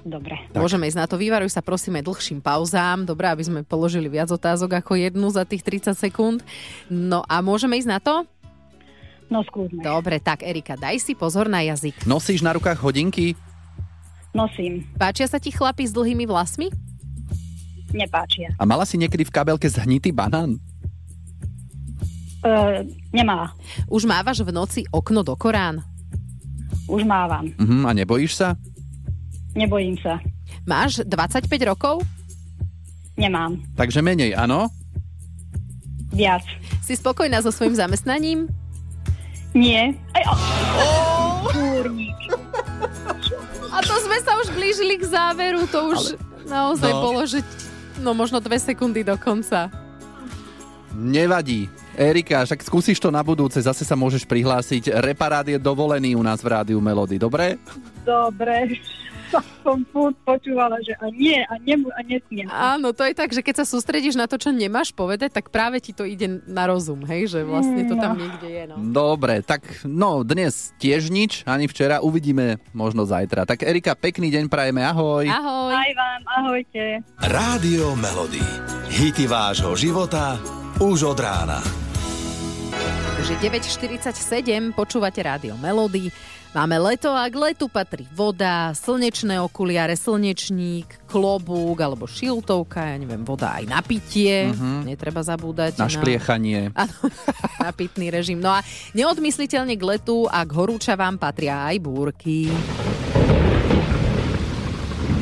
Dobre. 0.00 0.36
Tak. 0.48 0.60
Môžeme 0.60 0.88
ísť 0.88 0.98
na 0.98 1.06
to. 1.06 1.20
Vyvaruj 1.20 1.52
sa 1.52 1.60
prosíme 1.60 2.00
dlhším 2.00 2.40
pauzám. 2.40 3.04
Dobre, 3.04 3.28
aby 3.28 3.44
sme 3.44 3.60
položili 3.60 4.08
viac 4.08 4.32
otázok 4.32 4.80
ako 4.80 4.96
jednu 4.96 5.28
za 5.28 5.44
tých 5.44 5.60
30 5.60 5.92
sekúnd. 5.92 6.38
No 6.88 7.20
a 7.28 7.44
môžeme 7.44 7.76
ísť 7.76 7.90
na 7.90 8.00
to? 8.00 8.24
No 9.30 9.46
skúsme. 9.46 9.84
Dobre, 9.84 10.18
tak 10.18 10.42
Erika, 10.42 10.74
daj 10.74 10.98
si 10.98 11.14
pozor 11.14 11.46
na 11.46 11.62
jazyk. 11.62 12.08
Nosíš 12.08 12.42
na 12.42 12.50
rukách 12.56 12.80
hodinky? 12.82 13.38
Nosím. 14.34 14.86
Páčia 14.98 15.30
sa 15.30 15.38
ti 15.38 15.54
chlapi 15.54 15.86
s 15.86 15.94
dlhými 15.94 16.26
vlasmi? 16.26 16.70
Nepáčia. 17.94 18.54
A 18.58 18.66
mala 18.66 18.86
si 18.86 18.98
niekedy 18.98 19.26
v 19.26 19.34
kabelke 19.34 19.66
zhnitý 19.66 20.14
banán? 20.14 20.58
Uh, 22.40 22.86
nemá. 23.12 23.52
Už 23.90 24.06
mávaš 24.06 24.40
v 24.40 24.50
noci 24.54 24.80
okno 24.90 25.20
do 25.20 25.34
Korán? 25.36 25.82
Už 26.90 27.06
mávam. 27.06 27.50
Uh-huh, 27.54 27.86
a 27.86 27.90
nebojíš 27.94 28.34
sa? 28.34 28.58
Nebojím 29.54 29.98
sa. 29.98 30.22
Máš 30.62 31.02
25 31.02 31.46
rokov? 31.66 32.06
Nemám. 33.18 33.58
Takže 33.74 34.00
menej, 34.00 34.32
áno? 34.38 34.70
Viac. 36.14 36.42
Si 36.82 36.94
spokojná 36.94 37.42
so 37.42 37.50
svojím 37.54 37.74
zamestnaním? 37.78 38.50
Nie. 39.54 39.94
Aj, 40.14 40.22
oh. 40.30 40.38
Oh. 40.78 41.50
A 43.70 43.78
to 43.82 43.94
sme 44.02 44.18
sa 44.22 44.38
už 44.38 44.54
blížili 44.54 44.98
k 44.98 45.04
záveru, 45.10 45.66
to 45.66 45.94
už 45.94 46.00
Ale... 46.14 46.46
naozaj 46.46 46.92
no. 46.94 47.00
bolo, 47.02 47.20
že 47.26 47.42
no 48.02 48.14
možno 48.14 48.38
dve 48.38 48.58
sekundy 48.58 49.02
do 49.02 49.14
konca. 49.18 49.70
Nevadí. 50.94 51.70
Erika, 51.94 52.46
však 52.46 52.66
skúsiš 52.66 52.98
to 52.98 53.10
na 53.10 53.22
budúce, 53.22 53.58
zase 53.62 53.82
sa 53.86 53.94
môžeš 53.98 54.26
prihlásiť. 54.26 54.94
Reparát 55.02 55.46
je 55.46 55.58
dovolený 55.58 56.14
u 56.14 56.22
nás 56.22 56.40
v 56.42 56.50
Rádiu 56.50 56.78
Melody, 56.82 57.18
dobre? 57.18 57.58
Dobre 58.06 58.78
som 59.64 59.82
furt 59.90 60.16
počúvala, 60.26 60.78
že 60.82 60.94
a 60.98 61.06
nie, 61.12 61.40
a, 61.46 61.54
nemu, 61.60 61.88
a 61.94 62.00
nesmiem. 62.02 62.46
Áno, 62.50 62.90
to 62.90 63.06
je 63.06 63.14
tak, 63.14 63.30
že 63.30 63.44
keď 63.44 63.62
sa 63.62 63.66
sústredíš 63.66 64.18
na 64.18 64.26
to, 64.26 64.36
čo 64.36 64.50
nemáš 64.50 64.90
povedať, 64.90 65.40
tak 65.40 65.54
práve 65.54 65.78
ti 65.78 65.94
to 65.94 66.04
ide 66.04 66.42
na 66.46 66.66
rozum, 66.66 67.02
hej, 67.06 67.30
že 67.30 67.40
vlastne 67.46 67.86
to 67.86 67.94
tam 67.96 68.18
niekde 68.18 68.48
je. 68.48 68.64
No. 68.70 68.76
Dobre, 68.90 69.42
tak 69.44 69.62
no 69.86 70.22
dnes 70.26 70.74
tiež 70.82 71.08
nič, 71.08 71.46
ani 71.46 71.70
včera, 71.70 72.02
uvidíme 72.02 72.58
možno 72.74 73.06
zajtra. 73.06 73.46
Tak 73.46 73.62
Erika, 73.62 73.94
pekný 73.94 74.30
deň 74.30 74.50
prajeme, 74.50 74.82
ahoj. 74.84 75.26
Ahoj. 75.26 75.72
Aj 75.74 75.90
vám, 75.94 76.20
ahojte. 76.42 77.02
Rádio 77.22 77.94
Melody. 77.96 78.42
Hity 78.90 79.30
vášho 79.30 79.78
života 79.78 80.38
už 80.80 81.14
od 81.14 81.18
rána. 81.20 81.60
Už 83.20 83.36
je 83.36 83.38
9.47, 83.38 84.72
počúvate 84.72 85.20
Rádio 85.20 85.52
Melody. 85.60 86.08
Máme 86.50 86.82
leto 86.82 87.14
a 87.14 87.30
k 87.30 87.38
letu 87.38 87.70
patrí 87.70 88.10
voda, 88.10 88.74
slnečné 88.74 89.38
okuliare, 89.38 89.94
slnečník, 89.94 91.06
klobúk 91.06 91.78
alebo 91.78 92.10
šiltovka, 92.10 92.90
ja 92.90 92.98
neviem, 92.98 93.22
voda 93.22 93.54
aj 93.54 93.70
na 93.70 93.78
pitie, 93.78 94.50
uh-huh. 94.50 94.82
netreba 94.82 95.22
zabúdať. 95.22 95.78
Na 95.78 95.86
špliechanie. 95.86 96.74
Na, 96.74 96.90
na 97.64 97.70
pitný 97.70 98.10
režim. 98.10 98.42
No 98.42 98.50
a 98.50 98.66
neodmysliteľne 98.98 99.78
k 99.78 99.82
letu 99.94 100.26
a 100.26 100.42
k 100.42 100.50
horúčavám 100.50 101.22
patria 101.22 101.70
aj 101.70 101.78
búrky. 101.86 102.50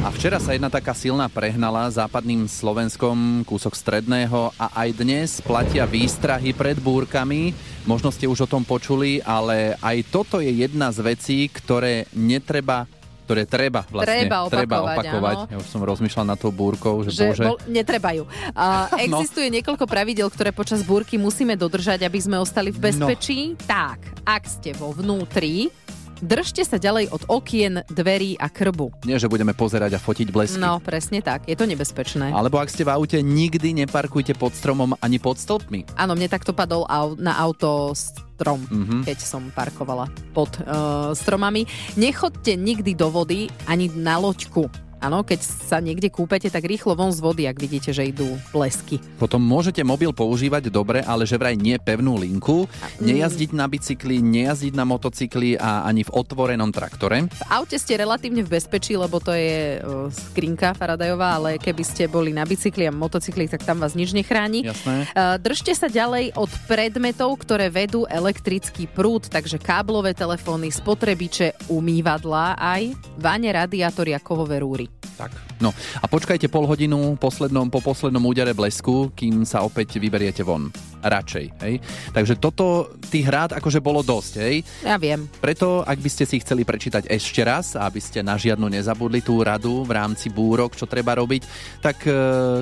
A 0.09 0.13
včera 0.17 0.41
sa 0.41 0.57
jedna 0.57 0.73
taká 0.73 0.97
silná 0.97 1.29
prehnala 1.29 1.85
západným 1.93 2.49
Slovenskom, 2.49 3.45
kúsok 3.45 3.77
stredného 3.77 4.57
a 4.57 4.73
aj 4.81 5.05
dnes 5.05 5.45
platia 5.45 5.85
výstrahy 5.85 6.57
pred 6.57 6.81
búrkami. 6.81 7.53
Možno 7.85 8.09
ste 8.09 8.25
už 8.25 8.49
o 8.49 8.49
tom 8.49 8.65
počuli, 8.65 9.21
ale 9.21 9.77
aj 9.85 10.09
toto 10.09 10.41
je 10.41 10.49
jedna 10.49 10.89
z 10.97 11.05
vecí, 11.13 11.39
ktoré 11.53 12.09
netreba 12.17 12.89
ktoré 13.29 13.45
treba 13.45 13.85
vlastne 13.93 14.25
treba 14.25 14.49
opakovať. 14.49 14.57
Treba 14.57 14.77
opakovať. 14.89 15.37
Ja 15.53 15.57
už 15.61 15.69
som 15.69 15.85
rozmýšľal 15.85 16.25
na 16.33 16.37
tou 16.41 16.49
búrkou, 16.49 17.05
že, 17.05 17.13
že 17.13 17.29
bože... 17.29 17.45
Bol, 17.45 17.61
netrebajú. 17.69 18.25
Uh, 18.57 18.89
existuje 19.05 19.53
no. 19.53 19.61
niekoľko 19.61 19.85
pravidel, 19.85 20.33
ktoré 20.33 20.57
počas 20.57 20.81
búrky 20.81 21.21
musíme 21.21 21.53
dodržať, 21.53 22.09
aby 22.09 22.17
sme 22.17 22.41
ostali 22.41 22.73
v 22.73 22.81
bezpečí. 22.81 23.53
No. 23.53 23.69
Tak, 23.69 24.25
ak 24.25 24.49
ste 24.49 24.73
vo 24.73 24.97
vnútri, 24.97 25.69
Držte 26.19 26.67
sa 26.67 26.83
ďalej 26.83 27.15
od 27.15 27.23
okien, 27.31 27.87
dverí 27.87 28.35
a 28.43 28.51
krbu. 28.51 29.07
Nie, 29.07 29.23
že 29.23 29.31
budeme 29.31 29.55
pozerať 29.55 29.95
a 29.95 30.03
fotiť 30.03 30.35
blesky. 30.35 30.59
No, 30.59 30.83
presne 30.83 31.23
tak. 31.23 31.47
Je 31.47 31.55
to 31.55 31.63
nebezpečné. 31.63 32.35
Alebo 32.35 32.59
ak 32.59 32.75
ste 32.75 32.83
v 32.83 32.91
aute, 32.91 33.19
nikdy 33.23 33.71
neparkujte 33.87 34.35
pod 34.35 34.51
stromom 34.51 34.99
ani 34.99 35.23
pod 35.23 35.39
stĺpmi. 35.39 35.95
Áno, 35.95 36.19
mne 36.19 36.27
takto 36.27 36.51
padol 36.51 36.83
na 37.23 37.39
auto 37.39 37.95
strom, 37.95 38.67
mm-hmm. 38.67 39.01
keď 39.07 39.19
som 39.23 39.55
parkovala 39.55 40.11
pod 40.35 40.51
uh, 40.63 41.15
stromami. 41.15 41.71
Nechodte 41.95 42.59
nikdy 42.59 42.99
do 42.99 43.15
vody 43.15 43.47
ani 43.71 43.87
na 43.95 44.19
loďku 44.19 44.88
Áno, 44.99 45.23
keď 45.23 45.41
sa 45.47 45.79
niekde 45.79 46.11
kúpete, 46.11 46.51
tak 46.51 46.67
rýchlo 46.67 46.99
von 46.99 47.15
z 47.15 47.23
vody, 47.23 47.47
ak 47.47 47.55
vidíte, 47.55 47.95
že 47.95 48.11
idú 48.11 48.35
blesky. 48.51 48.99
Potom 49.15 49.39
môžete 49.39 49.87
mobil 49.87 50.11
používať 50.11 50.75
dobre, 50.75 51.07
ale 51.07 51.23
že 51.23 51.39
vraj 51.39 51.55
nie 51.55 51.79
pevnú 51.79 52.19
linku, 52.19 52.67
nejazdiť 52.99 53.55
na 53.55 53.71
bicykli, 53.71 54.19
nejazdiť 54.19 54.75
na 54.75 54.83
motocykli 54.83 55.55
a 55.55 55.87
ani 55.87 56.03
v 56.03 56.11
otvorenom 56.11 56.75
traktore. 56.75 57.31
V 57.31 57.43
aute 57.47 57.79
ste 57.79 57.95
relatívne 57.95 58.43
v 58.43 58.59
bezpečí, 58.59 58.99
lebo 58.99 59.23
to 59.23 59.31
je 59.31 59.79
skrinka 60.11 60.75
Faradajová, 60.75 61.39
ale 61.39 61.63
keby 61.63 61.87
ste 61.87 62.11
boli 62.11 62.35
na 62.35 62.43
bicykli 62.43 62.91
a 62.91 62.93
motocykli, 62.93 63.47
tak 63.47 63.63
tam 63.63 63.79
vás 63.79 63.95
nič 63.95 64.11
nechráni. 64.11 64.67
Jasné. 64.67 65.07
Uh, 65.15 65.39
držte 65.39 65.79
sa 65.79 65.87
ďalej 65.87 66.35
od 66.35 66.51
predmetov, 66.67 67.39
ktoré 67.47 67.71
vedú 67.71 68.03
elektrický 68.11 68.91
prúd, 68.91 69.31
takže 69.31 69.63
káblové 69.63 70.11
telefóny, 70.11 70.75
spotrebiče, 70.75 71.71
umývadlá 71.71 72.59
aj, 72.59 72.99
vane, 73.15 73.55
radiátory 73.55 74.11
a 74.11 74.19
kovové 74.19 74.59
rúry. 74.59 74.88
Tak. 75.19 75.35
No 75.59 75.75
a 75.75 76.07
počkajte 76.07 76.47
pol 76.47 76.63
hodinu 76.71 77.19
poslednom, 77.19 77.67
po 77.67 77.83
poslednom 77.83 78.23
údere 78.23 78.55
blesku, 78.55 79.11
kým 79.19 79.43
sa 79.43 79.67
opäť 79.67 79.99
vyberiete 79.99 80.47
von. 80.47 80.71
Radšej, 81.03 81.47
hej. 81.67 81.75
Takže 82.15 82.39
toto 82.39 82.95
tých 83.11 83.27
rád 83.27 83.51
akože 83.59 83.83
bolo 83.83 84.07
dosť, 84.07 84.33
hej. 84.39 84.63
Ja 84.87 84.95
viem. 84.95 85.27
Preto, 85.43 85.83
ak 85.83 85.99
by 85.99 86.11
ste 86.11 86.23
si 86.23 86.39
chceli 86.39 86.63
prečítať 86.63 87.11
ešte 87.11 87.43
raz, 87.43 87.75
aby 87.75 87.99
ste 87.99 88.23
na 88.23 88.39
žiadnu 88.39 88.71
nezabudli 88.71 89.19
tú 89.19 89.43
radu 89.43 89.83
v 89.83 89.95
rámci 89.99 90.31
búrok, 90.31 90.79
čo 90.79 90.87
treba 90.87 91.19
robiť, 91.19 91.43
tak 91.83 92.07
e, 92.07 92.13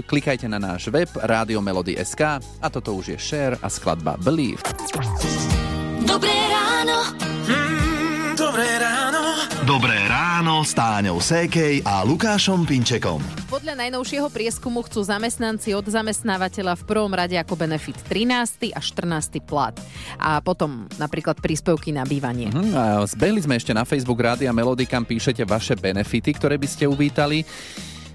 klikajte 0.04 0.48
na 0.48 0.56
náš 0.56 0.88
web 0.88 1.12
Melody.sk 1.60 2.40
a 2.40 2.66
toto 2.72 2.96
už 2.96 3.16
je 3.16 3.18
share 3.20 3.56
a 3.60 3.68
skladba 3.68 4.16
Believe. 4.16 4.64
Dobré 6.08 6.36
ráno. 6.48 7.12
Mm, 7.44 8.32
dobré 8.32 8.68
ráno. 8.80 9.22
Dobré 9.68 10.05
ráno 10.36 10.60
s 10.60 10.76
Táňou 10.76 11.16
Sékej 11.16 11.80
a 11.80 12.04
Lukášom 12.04 12.68
Pinčekom. 12.68 13.24
Podľa 13.48 13.72
najnovšieho 13.72 14.28
prieskumu 14.28 14.84
chcú 14.84 15.00
zamestnanci 15.00 15.72
od 15.72 15.88
zamestnávateľa 15.88 16.76
v 16.76 16.82
prvom 16.84 17.08
rade 17.08 17.40
ako 17.40 17.56
benefit 17.56 17.96
13. 18.04 18.68
a 18.76 18.80
14. 18.84 19.40
plat. 19.40 19.72
A 20.20 20.44
potom 20.44 20.92
napríklad 21.00 21.40
príspevky 21.40 21.88
na 21.88 22.04
bývanie. 22.04 22.52
Mhm, 22.52 22.68
a 22.76 23.00
zbehli 23.08 23.40
sme 23.40 23.56
ešte 23.56 23.72
na 23.72 23.88
Facebook 23.88 24.20
Rádia 24.20 24.52
Melody, 24.52 24.84
kam 24.84 25.08
píšete 25.08 25.40
vaše 25.48 25.72
benefity, 25.72 26.36
ktoré 26.36 26.60
by 26.60 26.68
ste 26.68 26.84
uvítali. 26.84 27.40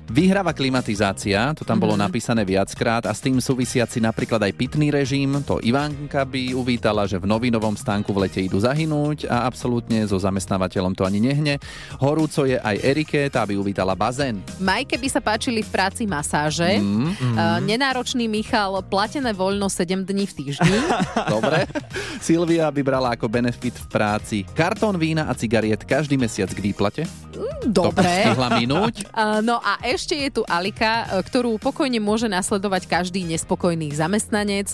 Vyhráva 0.09 0.55
klimatizácia, 0.55 1.53
to 1.53 1.61
tam 1.61 1.77
bolo 1.77 1.93
mm-hmm. 1.93 2.09
napísané 2.09 2.41
viackrát 2.41 3.05
a 3.05 3.13
s 3.13 3.21
tým 3.21 3.37
súvisiaci 3.37 4.01
napríklad 4.01 4.41
aj 4.41 4.53
pitný 4.57 4.89
režim. 4.89 5.29
To 5.45 5.61
Ivanka 5.61 6.25
by 6.25 6.57
uvítala, 6.57 7.05
že 7.05 7.21
v 7.21 7.29
novinovom 7.29 7.77
stánku 7.77 8.09
v 8.09 8.25
lete 8.25 8.41
idú 8.41 8.57
zahynúť 8.57 9.29
a 9.29 9.45
absolútne 9.45 10.01
so 10.09 10.17
zamestnávateľom 10.17 10.97
to 10.97 11.05
ani 11.05 11.21
nehne. 11.21 11.61
Horúco 12.01 12.49
je 12.49 12.57
aj 12.57 12.75
Erike, 12.81 13.29
tá 13.29 13.45
by 13.45 13.53
uvítala 13.53 13.93
bazén. 13.93 14.41
Majke 14.57 14.97
by 14.97 15.07
sa 15.11 15.21
páčili 15.21 15.61
v 15.61 15.69
práci 15.69 16.09
masáže. 16.09 16.81
Mm, 16.81 17.13
mm. 17.13 17.35
Uh, 17.37 17.59
nenáročný 17.63 18.25
Michal, 18.25 18.81
platené 18.87 19.31
voľno 19.31 19.69
7 19.69 20.07
dní 20.07 20.25
v 20.25 20.33
týždni. 20.33 20.77
Dobre. 21.35 21.69
Silvia 22.17 22.67
by 22.73 22.81
brala 22.81 23.13
ako 23.13 23.29
benefit 23.29 23.77
v 23.77 23.87
práci 23.87 24.37
kartón 24.53 25.01
vína 25.01 25.25
a 25.25 25.33
cigariet 25.33 25.83
každý 25.87 26.15
mesiac 26.19 26.51
k 26.53 26.59
výplate. 26.61 27.03
Mm, 27.31 27.73
dobre. 27.73 28.27
To 28.27 28.47
minúť. 28.53 29.09
Uh, 29.15 29.41
no 29.49 29.57
a 29.57 29.81
ešte 29.91 30.15
je 30.15 30.29
tu 30.39 30.41
Alika, 30.47 31.19
ktorú 31.19 31.59
pokojne 31.59 31.99
môže 31.99 32.31
nasledovať 32.31 32.87
každý 32.87 33.27
nespokojný 33.27 33.91
zamestnanec. 33.91 34.71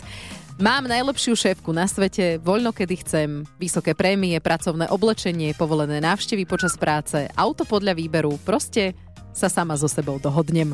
Mám 0.57 0.89
najlepšiu 0.89 1.37
šéfku 1.37 1.69
na 1.69 1.85
svete, 1.85 2.41
voľno 2.41 2.73
kedy 2.73 2.95
chcem, 3.05 3.29
vysoké 3.61 3.93
prémie, 3.93 4.37
pracovné 4.41 4.89
oblečenie, 4.89 5.53
povolené 5.53 6.01
návštevy 6.01 6.49
počas 6.49 6.77
práce, 6.77 7.29
auto 7.37 7.61
podľa 7.61 7.93
výberu, 7.93 8.41
proste 8.41 8.97
sa 9.37 9.53
sama 9.53 9.77
so 9.77 9.85
sebou 9.85 10.17
dohodnem. 10.17 10.73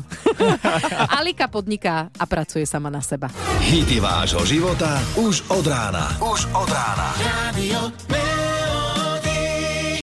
Alika 1.20 1.52
podniká 1.52 2.08
a 2.16 2.24
pracuje 2.24 2.64
sama 2.64 2.88
na 2.88 3.04
seba. 3.04 3.28
Hity 3.60 4.00
vášho 4.00 4.40
života 4.48 5.04
už 5.20 5.44
od 5.52 5.68
rána. 5.68 6.16
Už 6.24 6.48
od 6.56 6.68
rána. 6.72 7.08
Radio 7.20 7.92